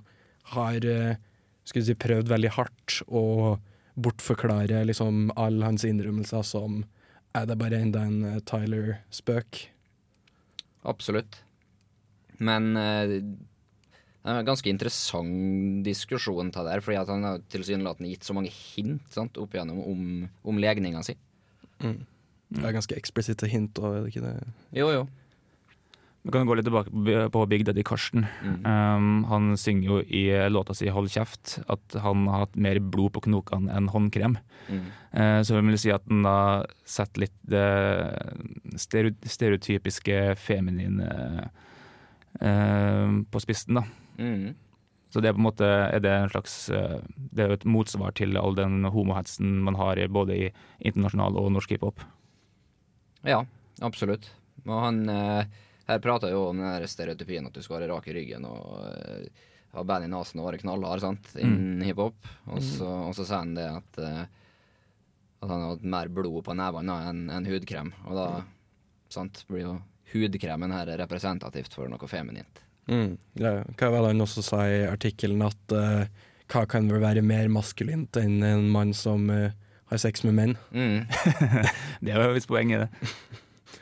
har 0.56 0.80
skal 0.80 1.68
skulle 1.68 1.88
si, 1.90 1.98
prøvd 2.00 2.32
veldig 2.32 2.52
hardt 2.56 3.02
å 3.08 3.24
bortforklare 3.96 4.84
liksom 4.88 5.30
alle 5.40 5.68
hans 5.68 5.86
innrømmelser 5.88 6.44
som 6.48 6.82
er 7.38 7.48
det 7.48 7.58
bare 7.60 7.80
enda 7.80 8.04
en 8.08 8.26
eh, 8.28 8.42
Tyler-spøk. 8.48 9.64
Absolutt. 10.88 11.42
Men 12.42 12.76
eh, 12.80 13.16
det 14.22 14.30
er 14.30 14.42
en 14.42 14.48
ganske 14.48 14.70
interessant 14.70 15.82
diskusjon 15.86 16.52
ta 16.54 16.66
der, 16.68 16.84
fordi 16.84 17.00
at 17.00 17.10
han 17.10 17.26
har 17.26 17.44
tilsynelatende 17.54 18.12
gitt 18.12 18.28
så 18.28 18.36
mange 18.38 18.52
hint 18.54 19.08
sant, 19.14 19.40
opp 19.42 19.56
igjennom 19.56 19.82
om, 19.82 20.04
om 20.46 20.62
legninga 20.62 21.02
si. 21.06 21.16
Mm. 21.82 22.04
Det 22.52 22.68
er 22.68 22.76
ganske 22.76 22.98
eksplisitte 23.00 23.48
hint, 23.48 23.80
òg, 23.80 23.96
er 23.96 24.04
det 24.04 24.12
ikke 24.12 24.26
det? 24.28 24.36
Jo, 24.76 24.92
jo. 24.92 25.04
Vi 26.22 26.30
kan 26.30 26.46
gå 26.46 26.54
litt 26.56 26.68
tilbake 26.68 27.30
på- 27.34 27.46
Big 27.50 27.66
Daddy 27.66 27.82
Karsten. 27.84 28.28
Um, 28.66 29.24
han 29.26 29.58
synger 29.58 29.88
jo 29.88 29.98
i 30.06 30.50
låta 30.50 30.76
si 30.76 30.86
'Hold 30.86 31.10
kjeft' 31.10 31.64
at 31.68 32.02
han 32.02 32.28
har 32.28 32.46
hatt 32.46 32.56
mer 32.56 32.80
blod 32.80 33.14
på 33.14 33.22
knokene 33.22 33.72
enn 33.74 33.90
håndkrem. 33.90 34.38
Mm. 34.70 34.86
Uh, 35.14 35.42
så 35.42 35.58
vi 35.58 35.68
vil 35.70 35.78
si 35.80 35.90
at 35.92 36.04
han 36.08 36.22
da 36.22 36.66
setter 36.86 37.22
litt 37.22 37.38
det 37.42 38.78
stereotypiske 39.26 40.36
feminine 40.38 41.50
uh, 42.42 43.24
på 43.32 43.42
spissen, 43.42 43.76
da. 43.82 43.84
Mm. 44.20 44.54
Så 45.12 45.20
det 45.20 45.30
er 45.30 45.36
på 45.36 45.42
en 45.42 45.50
måte 45.50 45.68
er 45.68 46.00
det 46.00 46.12
en 46.12 46.30
slags 46.32 46.70
eh, 46.70 47.00
Det 47.36 47.44
er 47.44 47.50
jo 47.52 47.58
et 47.60 47.68
motsvar 47.68 48.14
til 48.16 48.38
all 48.40 48.56
den 48.56 48.86
homohetsen 48.88 49.58
man 49.66 49.76
har 49.76 50.00
både 50.08 50.38
i 50.38 50.52
internasjonal 50.80 51.36
og 51.36 51.52
norsk 51.52 51.74
hiphop. 51.76 52.00
Ja, 53.28 53.44
absolutt. 53.82 54.30
Og 54.64 54.78
han 54.86 55.10
eh, 55.12 55.44
her 55.88 56.00
prater 56.00 56.32
jo 56.34 56.48
om 56.50 56.60
den 56.62 56.88
stereotypien 56.88 57.48
at 57.48 57.56
du 57.56 57.64
skal 57.64 57.80
være 57.80 57.90
rak 57.92 58.08
i 58.10 58.16
ryggen 58.16 58.46
og 58.48 58.78
uh, 58.78 59.48
ha 59.72 59.84
band 59.88 60.08
i 60.08 60.12
nesen 60.12 60.42
og 60.42 60.50
være 60.50 60.62
knallhard 60.64 61.04
sant, 61.04 61.32
innen 61.40 61.82
hiphop. 61.86 62.18
Og 62.52 62.64
så, 62.64 62.88
og 63.08 63.14
så 63.16 63.26
sier 63.26 63.40
han 63.40 63.54
det 63.56 63.68
at, 63.70 64.02
uh, 64.04 64.24
at 65.42 65.48
han 65.48 65.64
har 65.64 65.76
hatt 65.76 65.88
mer 65.96 66.12
blod 66.14 66.42
på 66.48 66.58
nevene 66.58 66.98
enn 67.10 67.24
en 67.34 67.48
hudkrem. 67.48 67.94
Og 68.08 68.20
da 68.20 68.28
sant, 69.12 69.46
blir 69.50 69.66
jo 69.66 69.78
hudkremen 70.12 70.76
her 70.76 70.92
representativt 71.00 71.78
for 71.78 71.92
noe 71.92 72.12
feminint. 72.12 72.66
Mm. 72.92 73.16
Ja, 73.40 73.62
hva 73.80 73.92
var 73.94 74.04
det 74.04 74.14
han 74.14 74.26
også 74.26 74.44
sa 74.44 74.66
i 74.68 74.84
artikkelen, 74.90 75.44
at 75.46 75.76
uh, 75.76 76.04
hva 76.52 76.66
kan 76.68 76.90
vel 76.92 77.04
være 77.04 77.24
mer 77.24 77.48
maskulint 77.52 78.20
enn 78.20 78.42
en 78.44 78.68
mann 78.74 78.92
som 78.98 79.30
har 79.32 80.00
sex 80.04 80.26
med 80.28 80.36
menn? 80.36 80.58
Mm. 80.76 81.08
det 82.04 82.12
er 82.12 82.26
jo 82.26 82.36
visst 82.36 82.52
poenget, 82.52 82.90
det. 82.90 83.38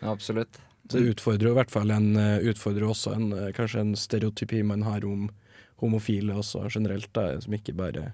Absolutt. 0.06 0.62
Så 0.90 0.98
det 0.98 1.14
utfordrer 1.14 1.52
jo 1.52 1.54
i 1.54 1.60
hvert 1.60 1.74
fall 1.74 1.92
en, 1.94 2.16
eh, 2.18 2.48
utfordrer 2.50 2.88
også 2.90 3.14
en, 3.14 3.32
eh, 3.34 3.52
kanskje 3.54 3.84
en 3.84 3.96
stereotypi 3.96 4.64
man 4.66 4.82
har 4.82 5.06
om 5.06 5.30
homofile 5.78 6.34
også 6.34 6.66
generelt, 6.74 7.12
da, 7.14 7.40
som 7.40 7.54
ikke 7.54 7.76
bare 7.78 8.14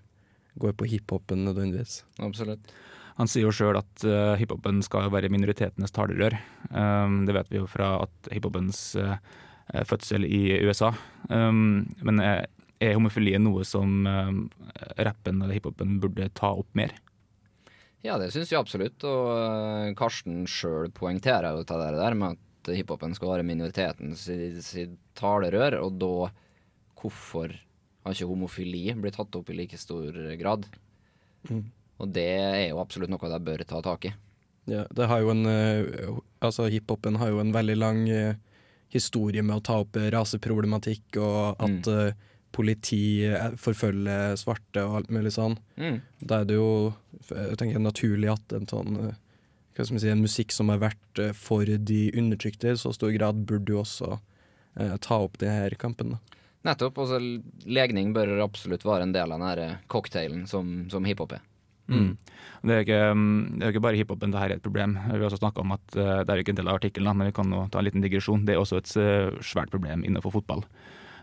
går 0.59 0.75
på 0.75 0.87
hiphopen 0.91 1.45
nødvendigvis. 1.47 2.03
Absolutt. 2.19 2.59
Han 3.15 3.27
sier 3.31 3.47
jo 3.47 3.53
sjøl 3.55 3.79
at 3.79 4.03
uh, 4.03 4.35
hiphopen 4.35 4.81
skal 4.83 5.07
være 5.11 5.31
minoritetenes 5.31 5.93
talerør. 5.95 6.35
Um, 6.69 7.23
det 7.27 7.35
vet 7.37 7.51
vi 7.51 7.61
jo 7.61 7.67
fra 7.67 8.03
at 8.03 8.29
hiphopens 8.33 8.95
uh, 8.99 9.15
fødsel 9.87 10.27
i 10.27 10.59
USA. 10.67 10.91
Um, 11.29 11.87
men 12.03 12.19
er, 12.19 12.45
er 12.83 12.97
homofili 12.97 13.37
noe 13.39 13.63
som 13.67 14.03
uh, 14.03 14.35
rappen 14.99 15.41
eller 15.41 15.55
hiphopen 15.55 15.95
burde 16.03 16.27
ta 16.35 16.51
opp 16.59 16.67
mer? 16.75 16.91
Ja, 18.03 18.19
det 18.21 18.33
syns 18.35 18.51
jeg 18.51 18.59
absolutt. 18.59 18.99
Og 19.07 19.95
Karsten 19.97 20.43
sjøl 20.49 20.91
poengterer 20.93 21.55
jo 21.55 21.63
det 21.63 21.79
der 21.95 22.19
med 22.19 22.35
at 22.35 22.44
hiphopen 22.73 23.13
skal 23.15 23.35
være 23.35 23.45
minoritetens 23.47 24.25
talerør, 25.17 25.79
og 25.83 25.99
da 26.01 26.11
hvorfor 26.99 27.53
har 28.05 28.13
ikke 28.13 28.29
homofili 28.29 28.83
blitt 28.97 29.17
tatt 29.19 29.35
opp 29.37 29.49
i 29.49 29.57
like 29.57 29.77
stor 29.77 30.15
grad? 30.39 30.65
Mm. 31.49 31.65
Og 32.01 32.11
det 32.11 32.27
er 32.33 32.69
jo 32.69 32.81
absolutt 32.81 33.11
noe 33.13 33.29
de 33.31 33.39
bør 33.45 33.63
ta 33.67 33.81
tak 33.85 34.09
i. 34.09 34.13
Ja, 34.65 34.85
det 34.89 35.05
har 35.11 35.21
jo 35.21 35.29
en 35.29 35.45
eh, 35.45 36.07
Altså, 36.41 36.65
hiphopen 36.73 37.19
har 37.21 37.29
jo 37.29 37.39
en 37.41 37.53
veldig 37.53 37.75
lang 37.77 37.99
eh, 38.09 38.35
historie 38.93 39.43
med 39.45 39.59
å 39.59 39.63
ta 39.65 39.79
opp 39.83 39.97
eh, 39.97 40.09
raseproblematikk, 40.13 41.19
og 41.21 41.61
at 41.61 41.89
Mm. 41.89 42.13
politi 42.55 43.27
forfølger 43.59 44.37
svarte 44.39 44.79
og 44.87 44.93
alt 45.01 45.09
mulig 45.11 45.33
sånn. 45.35 45.57
Mm. 45.75 45.97
Da 46.21 46.39
er 46.39 46.45
det 46.47 46.55
jo 46.55 46.93
jeg 47.27 47.57
tenker, 47.59 47.81
naturlig 47.83 48.29
at 48.31 48.53
en 48.55 48.67
sånn 48.69 49.15
hva 49.75 49.83
skal 49.83 49.97
man 49.97 50.03
si, 50.03 50.11
en 50.11 50.23
musikk 50.23 50.55
som 50.55 50.71
har 50.71 50.79
vært 50.83 51.19
eh, 51.21 51.33
for 51.35 51.67
de 51.67 52.01
undertrykte 52.15 52.71
i 52.71 52.79
så 52.79 52.93
stor 52.95 53.11
grad, 53.15 53.43
burde 53.47 53.75
jo 53.75 53.81
også 53.81 54.13
eh, 54.15 54.95
ta 55.03 55.19
opp 55.25 55.35
det 55.41 55.51
her 55.51 55.75
kampen. 55.79 56.15
da. 56.15 56.39
Nettopp. 56.65 57.01
Altså, 57.03 57.19
legning 57.67 58.13
bør 58.15 58.39
absolutt 58.45 58.85
være 58.87 59.05
en 59.05 59.13
del 59.15 59.35
av 59.35 59.43
den 59.59 59.75
cocktailen 59.91 60.47
som, 60.49 60.87
som 60.91 61.05
hiphop 61.05 61.35
er. 61.37 61.43
Mm. 61.85 62.15
Det, 62.65 62.73
er 62.73 62.81
ikke, 62.81 63.01
um, 63.13 63.25
det 63.59 63.67
er 63.67 63.73
ikke 63.75 63.83
bare 63.85 63.99
hiphopen 63.99 64.31
det 64.33 64.41
her 64.41 64.55
er 64.55 64.57
et 64.57 64.65
problem. 64.65 64.95
Vi 64.97 65.19
har 65.19 65.27
også 65.27 65.43
snakka 65.43 65.61
om 65.61 65.75
at 65.75 65.85
uh, 65.99 66.23
det 66.25 66.33
er 66.33 66.41
ikke 66.41 66.55
en 66.55 66.61
del 66.61 66.71
av 66.71 66.79
artikkelen, 66.79 67.19
men 67.19 67.29
vi 67.29 67.35
kan 67.37 67.51
nå 67.51 67.67
ta 67.69 67.81
en 67.81 67.85
liten 67.85 68.01
digresjon. 68.01 68.47
Det 68.47 68.55
er 68.55 68.63
også 68.63 68.79
et 68.81 68.95
uh, 68.97 69.43
svært 69.45 69.73
problem 69.73 70.07
innenfor 70.07 70.39
fotball. 70.39 70.65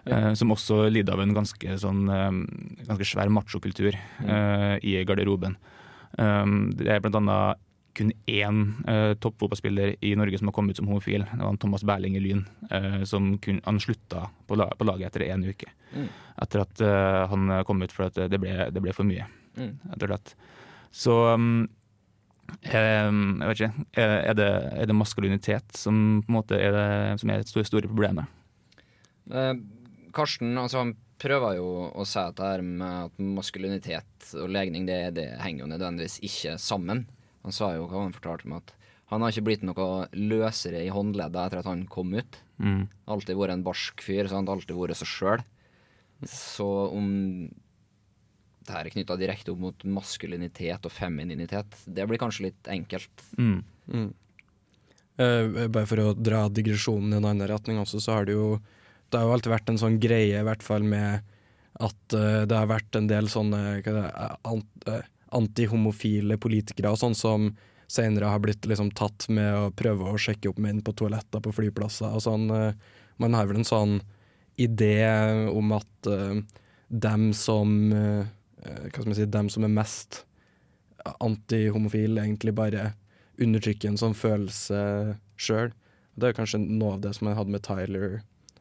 Ja. 0.03 0.33
som 0.35 0.51
også 0.51 0.89
lider 0.91 1.15
av 1.15 1.21
en 1.23 1.31
ganske, 1.31 1.77
sånn, 1.79 2.09
ganske 2.89 3.05
svær 3.07 3.29
machokultur 3.31 3.95
uh, 3.95 4.75
i 4.83 4.97
garderoben. 5.07 5.55
Um, 6.19 6.73
det 6.75 6.89
er 6.91 7.05
blant 7.05 7.21
annet 7.21 7.61
kun 7.97 8.13
én 8.27 8.63
uh, 8.89 9.13
toppfotballspiller 9.21 9.97
i 10.01 10.15
Norge 10.17 10.39
som 10.41 10.49
har 10.49 10.57
kommet 10.57 10.77
ut 10.77 10.81
som 10.81 10.89
homofil. 10.89 11.27
Det 11.29 11.43
var 11.43 11.53
en 11.53 11.61
Thomas 11.61 11.85
Berling 11.85 12.17
i 12.17 12.23
Lyn, 12.25 12.47
uh, 12.73 13.03
som 13.09 13.35
kun, 13.43 13.61
han 13.65 13.81
slutta 13.81 14.29
på, 14.47 14.57
la, 14.57 14.71
på 14.79 14.89
laget 14.89 15.11
etter 15.11 15.27
én 15.29 15.45
uke. 15.45 15.69
Mm. 15.93 16.09
Etter 16.45 16.65
at 16.65 16.83
uh, 16.85 17.29
han 17.33 17.53
kom 17.69 17.85
ut 17.85 17.93
for 17.93 18.09
at 18.09 18.17
det 18.17 18.41
det 18.41 18.83
ble 18.83 18.97
for 18.97 19.09
mye, 19.09 19.29
Mm. 19.53 19.75
Så 20.97 21.13
um, 21.37 21.67
jeg 22.65 23.49
vet 23.49 23.61
ikke. 23.61 23.85
Er 24.01 24.37
det, 24.37 24.49
er 24.81 24.89
det 24.89 24.97
maskulinitet 24.97 25.77
som 25.77 26.23
på 26.25 26.33
en 26.33 26.39
måte 26.39 26.57
er 26.57 26.73
det 26.73 27.21
som 27.21 27.33
er 27.33 27.43
det 27.43 27.51
store, 27.51 27.67
store 27.69 27.91
problemet? 27.91 28.31
Eh, 29.31 29.55
Karsten 30.15 30.59
altså 30.59 30.83
han 30.83 30.95
prøver 31.23 31.59
jo 31.61 31.69
å 31.95 32.05
si 32.09 32.19
at 32.19 32.37
det 32.39 32.49
her 32.49 32.65
med 32.67 33.07
at 33.07 33.21
maskulinitet 33.23 34.33
og 34.41 34.51
legning 34.51 34.89
det, 34.89 35.15
det 35.19 35.29
henger 35.43 35.65
jo 35.65 35.73
nødvendigvis 35.73 36.19
ikke 36.27 36.57
sammen. 36.61 37.05
Han 37.43 37.55
sa 37.55 37.73
jo 37.77 37.89
hva 37.91 38.05
han 38.05 38.15
fortalte 38.17 38.49
meg 38.51 38.63
at 38.63 38.75
han 39.13 39.21
har 39.21 39.33
ikke 39.35 39.45
blitt 39.45 39.65
noe 39.67 40.07
løsere 40.17 40.81
i 40.87 40.93
håndleddet 40.93 41.37
etter 41.43 41.61
at 41.61 41.69
han 41.69 41.83
kom 41.91 42.15
ut. 42.17 42.39
Mm. 42.63 42.87
Alltid 43.13 43.37
vært 43.37 43.59
en 43.59 43.65
barsk 43.67 44.01
fyr, 44.01 44.25
så 44.25 44.39
han 44.39 44.49
har 44.49 44.57
alltid 44.57 44.79
vært 44.79 44.97
seg 45.03 45.11
sjøl. 45.11 45.43
Så 46.33 46.69
om 46.95 47.11
det 48.63 48.73
her 48.73 48.87
er 48.87 48.95
knytta 48.95 49.19
direkte 49.21 49.53
opp 49.53 49.61
mot 49.61 49.85
maskulinitet 49.99 50.87
og 50.87 50.95
femininitet, 50.95 51.77
det 51.85 52.07
blir 52.09 52.21
kanskje 52.23 52.49
litt 52.49 52.71
enkelt. 52.73 53.25
Mm. 53.37 53.59
Mm. 53.91 54.11
Uh, 55.21 55.69
bare 55.69 55.89
for 55.91 56.01
å 56.01 56.15
dra 56.17 56.47
digresjonen 56.49 57.13
i 57.13 57.19
en 57.19 57.29
annen 57.29 57.51
retning 57.51 57.83
også, 57.83 58.01
så 58.01 58.17
har 58.17 58.29
det 58.29 58.39
jo 58.39 58.57
Det 59.13 59.21
har 59.21 59.29
jo 59.29 59.33
alltid 59.35 59.53
vært 59.53 59.69
en 59.69 59.77
sånn 59.77 59.97
greie, 60.01 60.39
i 60.41 60.47
hvert 60.47 60.63
fall 60.65 60.87
med 60.89 61.21
at 61.85 62.15
uh, 62.17 62.47
det 62.49 62.57
har 62.57 62.71
vært 62.71 62.97
en 62.97 63.11
del 63.11 63.29
sånne 63.29 63.59
hva 63.85 63.93
det, 63.93 64.07
ant, 64.49 64.87
eh, 64.89 65.05
antihomofile 65.37 66.39
politikere 66.41 66.93
og 66.93 67.01
sånn 67.01 67.17
som 67.17 67.51
senere 67.93 68.31
har 68.33 68.41
blitt 68.41 68.65
liksom 68.69 68.91
tatt 68.97 69.27
med 69.33 69.51
å 69.53 69.71
prøve 69.77 70.13
å 70.13 70.21
sjekke 70.21 70.49
opp 70.49 70.61
menn 70.63 70.81
på 70.85 70.95
toaletter 70.97 71.43
på 71.45 71.53
flyplasser 71.53 72.15
og 72.15 72.25
sånn. 72.25 72.49
eh. 72.51 72.73
man 73.21 73.35
har 73.37 73.47
vel 73.47 73.61
en 73.61 73.69
sånn 73.69 73.99
idé 74.57 74.97
om 75.53 75.73
at 75.77 76.09
uh, 76.09 76.41
dem 76.89 77.33
som 77.33 77.93
uh, 77.93 78.25
Hva 78.63 79.01
skal 79.01 79.09
man 79.09 79.17
si, 79.19 79.27
dem 79.27 79.49
som 79.51 79.65
er 79.67 79.73
mest 79.75 80.23
antihomofile, 81.03 82.23
egentlig 82.23 82.53
bare 82.55 82.93
undertrykker 83.43 83.91
en 83.91 83.99
sånn 83.99 84.15
følelse 84.15 85.17
sjøl. 85.35 85.73
Det 86.15 86.29
er 86.29 86.37
kanskje 86.37 86.61
noe 86.63 86.95
av 86.95 87.01
det 87.03 87.15
som 87.17 87.27
jeg 87.27 87.39
hadde 87.41 87.55
med 87.57 87.65
Tyler 87.67 88.21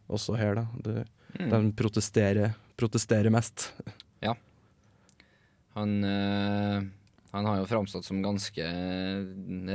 også 0.10 0.39
her, 0.39 0.57
da. 0.57 0.65
Det, 0.81 1.03
Mm. 1.39 1.49
De 1.49 1.73
protesterer, 1.73 2.53
protesterer 2.75 3.29
mest. 3.29 3.71
Han, 5.77 6.03
eh, 6.03 6.84
han 7.31 7.45
har 7.47 7.62
jo 7.62 7.69
framstått 7.69 8.05
som 8.05 8.21
ganske 8.23 8.65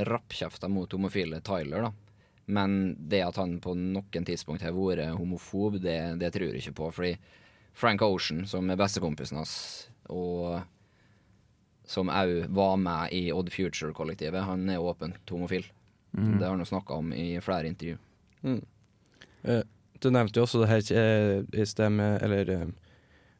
rappkjefta 0.07 0.69
mot 0.69 0.91
homofile 0.93 1.41
Tyler, 1.41 1.87
da. 1.87 1.93
Men 2.47 2.95
det 3.09 3.25
at 3.25 3.35
han 3.41 3.57
på 3.59 3.73
noen 3.75 4.25
tidspunkt 4.27 4.63
har 4.63 4.75
vært 4.75 5.17
homofob, 5.17 5.81
det, 5.83 5.99
det 6.21 6.31
tror 6.31 6.47
jeg 6.47 6.61
ikke 6.61 6.77
på. 6.79 6.91
Fordi 6.95 7.15
Frank 7.77 8.01
Ocean, 8.05 8.45
som 8.47 8.69
er 8.71 8.79
bestekompisen 8.79 9.41
hans, 9.41 9.55
og 10.07 10.61
som 11.87 12.11
òg 12.11 12.47
var 12.55 12.77
med 12.79 13.13
i 13.15 13.27
Odd 13.35 13.51
Future-kollektivet, 13.51 14.43
han 14.47 14.63
er 14.69 14.83
åpent 14.83 15.29
homofil. 15.31 15.67
Mm. 16.11 16.37
Det 16.37 16.45
har 16.45 16.55
han 16.55 16.63
jo 16.63 16.71
snakka 16.71 16.93
om 16.93 17.13
i 17.13 17.41
flere 17.43 17.67
intervju. 17.67 17.97
Mm. 18.41 18.61
Uh, 19.43 19.61
du 19.99 20.09
nevnte 20.11 20.39
jo 20.39 20.47
også 20.47 20.63
det 20.63 20.71
her 20.71 20.81
uh, 20.95 21.43
i 21.51 21.65
sted 21.65 21.89
med 21.89 22.21
Eller 22.21 22.49
eh, 22.53 22.67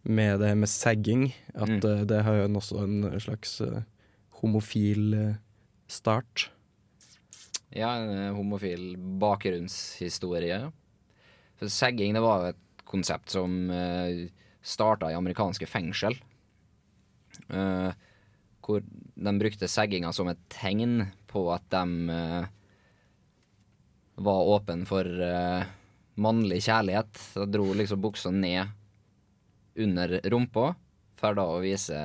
med 0.07 0.39
det 0.39 0.53
med 0.55 0.69
sagging, 0.71 1.33
At 1.53 1.69
Mm. 1.69 1.83
uh, 1.83 2.05
det 2.05 2.23
har 2.23 2.33
jo 2.33 2.47
også 2.55 2.83
en 2.83 3.19
slags 3.19 3.61
uh, 3.61 3.83
homofil 4.41 5.13
eh, 5.13 5.35
start. 5.87 6.49
Ja, 7.73 7.95
en 7.97 8.35
homofil 8.35 8.95
bakgrunnshistorie. 9.19 10.71
For 11.57 11.67
sagging 11.67 12.13
det 12.13 12.21
var 12.21 12.41
jo 12.43 12.51
et 12.53 12.85
konsept 12.85 13.33
som 13.33 13.69
uh, 13.69 14.27
starta 14.61 15.11
i 15.11 15.17
amerikanske 15.17 15.67
fengsel. 15.67 16.15
Uh, 17.49 17.91
hvor 18.61 18.83
de 18.83 19.33
brukte 19.39 19.69
segginga 19.71 20.11
som 20.13 20.27
et 20.27 20.39
tegn 20.51 21.05
på 21.27 21.45
at 21.53 21.63
de 21.71 21.83
uh, 22.11 22.47
var 24.17 24.49
åpen 24.55 24.85
for 24.85 25.07
uh, 25.07 25.63
mannlig 26.19 26.61
kjærlighet. 26.67 27.21
Da 27.35 27.45
dro 27.47 27.71
liksom 27.73 28.01
buksa 28.03 28.31
ned 28.31 28.67
under 29.77 30.17
rumpa, 30.31 30.71
for 31.17 31.37
da 31.37 31.45
å 31.49 31.61
vise 31.63 32.01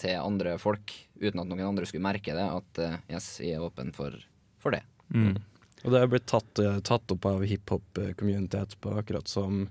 til 0.00 0.18
andre 0.20 0.56
folk, 0.60 0.92
uten 1.20 1.40
at 1.40 1.48
noen 1.48 1.64
andre 1.70 1.86
skulle 1.88 2.04
merke 2.04 2.34
det, 2.36 2.44
at 2.44 2.80
uh, 2.84 2.96
yes, 3.12 3.38
jeg 3.40 3.56
er 3.56 3.64
åpen 3.64 3.92
for, 3.96 4.16
for 4.60 4.76
det. 4.76 4.82
Mm. 5.14 5.38
Og 5.84 5.92
det 5.92 6.02
har 6.02 6.10
blitt 6.10 6.26
tatt, 6.26 6.58
eh, 6.58 6.80
tatt 6.84 7.12
opp 7.14 7.26
av 7.28 7.44
hiphop-community 7.46 8.58
etterpå, 8.58 8.96
akkurat 8.98 9.28
som 9.30 9.66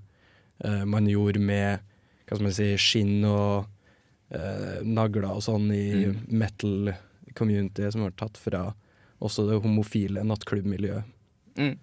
uh, 0.64 0.84
man 0.88 1.06
gjorde 1.10 1.42
med 1.42 1.82
hva 2.26 2.38
skal 2.38 2.46
man 2.46 2.56
si, 2.56 2.68
skinn 2.80 3.26
og 3.28 3.66
uh, 4.34 4.78
nagler 4.82 5.28
og 5.28 5.44
sånn 5.44 5.68
i 5.74 6.06
Mm. 6.06 6.16
metal-community, 6.42 7.90
som 7.92 8.06
var 8.06 8.16
tatt 8.18 8.40
fra 8.40 8.62
også 9.22 9.46
det 9.50 9.60
homofile 9.62 10.24
nattklubbmiljøet. 10.26 11.04
Mm. 11.58 11.76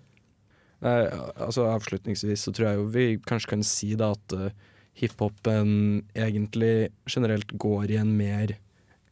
Nei, 0.84 0.98
altså 1.40 1.70
Avslutningsvis 1.72 2.44
så 2.44 2.52
tror 2.54 2.68
jeg 2.68 2.80
jo 2.82 2.90
vi 2.92 3.06
kanskje 3.24 3.54
kan 3.54 3.64
si 3.64 3.94
da 3.96 4.12
at 4.18 4.36
eh, 4.36 4.52
hiphopen 4.98 6.04
egentlig 6.14 6.92
generelt 7.10 7.52
går 7.60 7.92
i 7.92 8.00
en 8.02 8.14
mer 8.18 8.58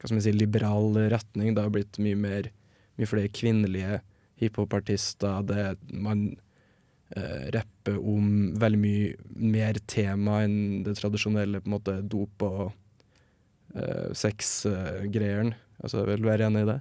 hva 0.01 0.09
skal 0.09 0.17
man 0.17 0.23
si, 0.25 0.31
liberal 0.33 0.95
retning. 1.13 1.53
Det 1.53 1.61
har 1.61 1.73
blitt 1.73 1.99
mye 2.01 2.17
mer 2.17 2.47
mye 2.97 3.09
flere 3.09 3.31
kvinnelige 3.33 3.99
hiphopartister. 4.41 5.45
Man 5.93 6.23
eh, 7.15 7.49
rapper 7.55 7.97
om 7.97 8.53
veldig 8.61 8.81
mye 8.81 9.15
mer 9.35 9.79
tema 9.89 10.41
enn 10.45 10.83
det 10.85 10.97
tradisjonelle 10.99 11.61
på 11.61 11.69
en 11.69 11.75
måte 11.77 11.97
dop 12.01 12.45
og 12.47 12.63
uh, 13.75 14.09
sexgreiene. 14.17 15.55
altså, 15.81 16.05
vil 16.09 16.23
du 16.23 16.29
være 16.29 16.49
enig 16.49 16.65
i 16.65 16.71
det? 16.73 16.79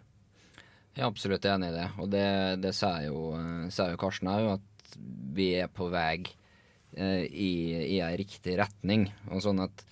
Jeg 0.97 1.05
er 1.05 1.09
absolutt 1.09 1.47
enig 1.47 1.71
i 1.71 1.77
det, 1.77 1.89
og 2.03 2.11
det, 2.11 2.27
det 2.65 2.75
sier 2.75 3.07
jo, 3.07 3.31
eh, 3.39 3.91
jo 3.93 4.01
Karsten 4.01 4.33
òg, 4.33 4.57
at 4.59 4.97
vi 5.37 5.53
er 5.61 5.69
på 5.71 5.87
vei 5.93 6.17
eh, 6.19 6.40
i, 6.99 7.51
i 7.97 7.99
ei 8.03 8.15
riktig 8.19 8.57
retning. 8.61 9.09
Og 9.31 9.43
sånn 9.45 9.63
at 9.65 9.85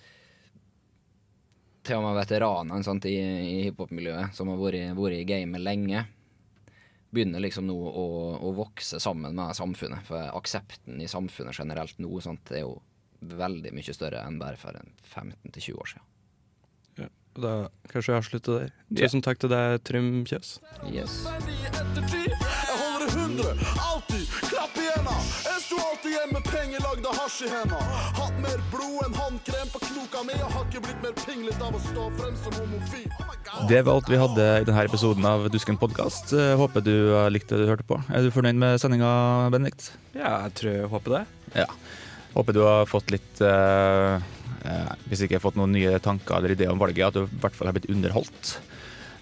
til 1.85 1.97
og 1.97 2.05
med 2.05 2.19
veteranene 2.19 2.85
sant, 2.85 3.07
i, 3.09 3.15
i 3.17 3.61
hiphop-miljøet, 3.69 4.35
som 4.37 4.51
har 4.51 4.59
vært, 4.59 4.93
vært 4.97 5.21
i 5.21 5.27
gamet 5.29 5.63
lenge, 5.63 6.03
begynner 7.09 7.41
liksom 7.41 7.65
nå 7.65 7.77
å, 7.77 8.05
å 8.45 8.51
vokse 8.57 8.99
sammen 9.01 9.33
med 9.37 9.57
samfunnet. 9.57 10.05
For 10.07 10.29
aksepten 10.37 11.01
i 11.01 11.09
samfunnet 11.09 11.57
generelt 11.57 11.97
nå 12.01 12.21
sant, 12.23 12.53
er 12.53 12.65
jo 12.67 12.77
veldig 13.19 13.73
mye 13.75 13.95
større 13.95 14.21
enn 14.23 14.37
bare 14.39 14.59
for 14.59 14.77
15-20 15.15 15.79
år 15.79 15.93
siden. 15.95 16.08
Da 17.39 17.69
kanskje 17.87 18.11
vi 18.11 18.17
avslutter 18.17 18.55
der. 18.59 18.71
Tusen 18.99 19.21
takk 19.23 19.39
til 19.39 19.51
deg, 19.51 19.77
Trym 19.87 20.07
Kjøs. 20.27 20.57
Yes. 20.91 21.21
Jeg 21.23 22.75
holder 22.75 23.05
det 23.05 23.13
hundre, 23.15 23.53
alltid. 23.79 24.25
Klapp 24.49 24.75
i 24.75 24.87
henda. 24.89 25.13
Jeg 25.45 25.61
sto 25.63 25.77
alltid 25.79 26.09
igjen 26.11 26.33
med 26.35 26.49
penger 26.49 26.83
lagd 26.83 27.07
av 27.07 27.19
hasj 27.21 27.37
i 27.47 27.51
henda. 27.53 27.79
Hatt 28.19 28.41
mer 28.43 28.59
blod 28.73 28.97
enn 29.05 29.15
håndkrem 29.15 29.71
på 29.71 29.81
knoka 29.85 30.23
mi, 30.27 30.35
og 30.43 30.51
har 30.55 30.65
ikke 30.67 30.83
blitt 30.87 31.05
mer 31.05 31.15
pinglete 31.21 31.69
av 31.69 31.77
å 31.77 31.81
stå 31.85 32.07
frem 32.19 32.35
som 32.43 32.57
homofil. 32.59 33.07
Det 33.69 33.79
var 33.85 33.95
alt 33.95 34.11
vi 34.11 34.19
hadde 34.19 34.47
i 34.59 34.65
denne 34.67 34.83
episoden 34.89 35.25
av 35.29 35.47
Dusken 35.53 35.79
podkast. 35.79 36.35
Håper 36.59 36.83
du 36.85 36.93
eh, 37.15 37.29
likte 37.33 37.55
det 37.55 37.65
du 37.65 37.71
hørte 37.71 37.87
på. 37.87 38.01
Er 38.11 38.25
du 38.27 38.33
fornøyd 38.35 38.59
med 38.59 38.81
sendinga, 38.83 39.13
Benedikt? 39.53 39.93
Ja, 40.13 40.41
jeg 40.47 40.57
tror 40.59 40.75
jeg 40.75 40.91
håper 40.91 41.15
det. 41.17 41.23
Ja. 41.63 41.69
Håper 42.35 42.55
du 42.55 42.61
har 42.67 42.85
fått 42.89 43.09
litt 43.15 43.41
eh, 43.41 44.19
eh, 44.65 44.91
Hvis 45.09 45.23
ikke 45.25 45.39
har 45.39 45.45
fått 45.45 45.59
noen 45.59 45.75
nye 45.75 45.99
tanker 46.03 46.39
eller 46.39 46.55
ideer 46.55 46.73
om 46.73 46.81
valget, 46.81 47.07
at 47.07 47.17
du 47.17 47.25
i 47.25 47.41
hvert 47.43 47.55
fall 47.55 47.69
har 47.71 47.77
blitt 47.77 47.89
underholdt. 47.91 48.57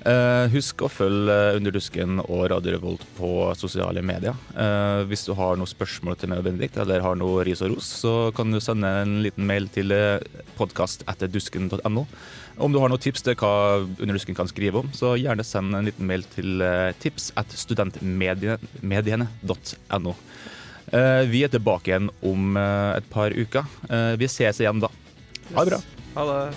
Eh, 0.07 0.45
husk 0.53 0.85
å 0.85 0.91
følge 0.91 1.35
Underdusken 1.57 1.57
Under 1.57 1.73
dusken 1.75 2.19
og 2.23 2.43
Radio 2.53 2.75
Revolt 2.75 3.03
på 3.17 3.31
sosiale 3.59 4.03
medier. 4.05 4.37
Eh, 4.55 5.03
hvis 5.09 5.25
du 5.27 5.33
har 5.35 5.57
noen 5.57 5.67
spørsmål 5.67 6.15
til 6.19 6.31
meg 6.31 6.43
og 6.43 6.47
Benedikt, 6.47 6.77
eller 6.79 7.03
har 7.03 7.17
noe 7.19 7.43
ris 7.47 7.63
og 7.65 7.73
ros, 7.73 7.89
så 8.05 8.13
kan 8.37 8.53
du 8.53 8.61
sende 8.63 8.87
en 9.01 9.17
liten 9.25 9.47
mail 9.49 9.67
til 9.73 9.91
podkastetterdusken.no. 10.59 12.05
Om 12.57 12.73
du 12.73 12.79
har 12.81 12.89
noen 12.89 13.01
tips 13.01 13.21
til 13.25 13.35
hva 13.37 13.83
Under 13.83 14.15
dusken 14.15 14.37
kan 14.37 14.49
skrive 14.49 14.81
om, 14.81 14.87
så 14.95 15.13
gjerne 15.19 15.45
send 15.45 15.75
en 15.75 15.85
liten 15.85 16.07
mail 16.09 16.23
til 16.33 16.61
eh, 16.65 16.93
tips. 17.03 17.33
Eh, 20.87 21.23
vi 21.27 21.43
er 21.43 21.51
tilbake 21.51 21.91
igjen 21.91 22.07
om 22.25 22.55
eh, 22.57 22.97
et 22.97 23.09
par 23.11 23.35
uker. 23.35 23.67
Eh, 23.89 24.13
vi 24.21 24.29
ses 24.31 24.61
igjen 24.63 24.79
da. 24.79 24.89
Ha 25.55 25.65
det 25.65 25.71
bra. 25.71 25.79
Ha 26.15 26.25
det. 26.25 26.53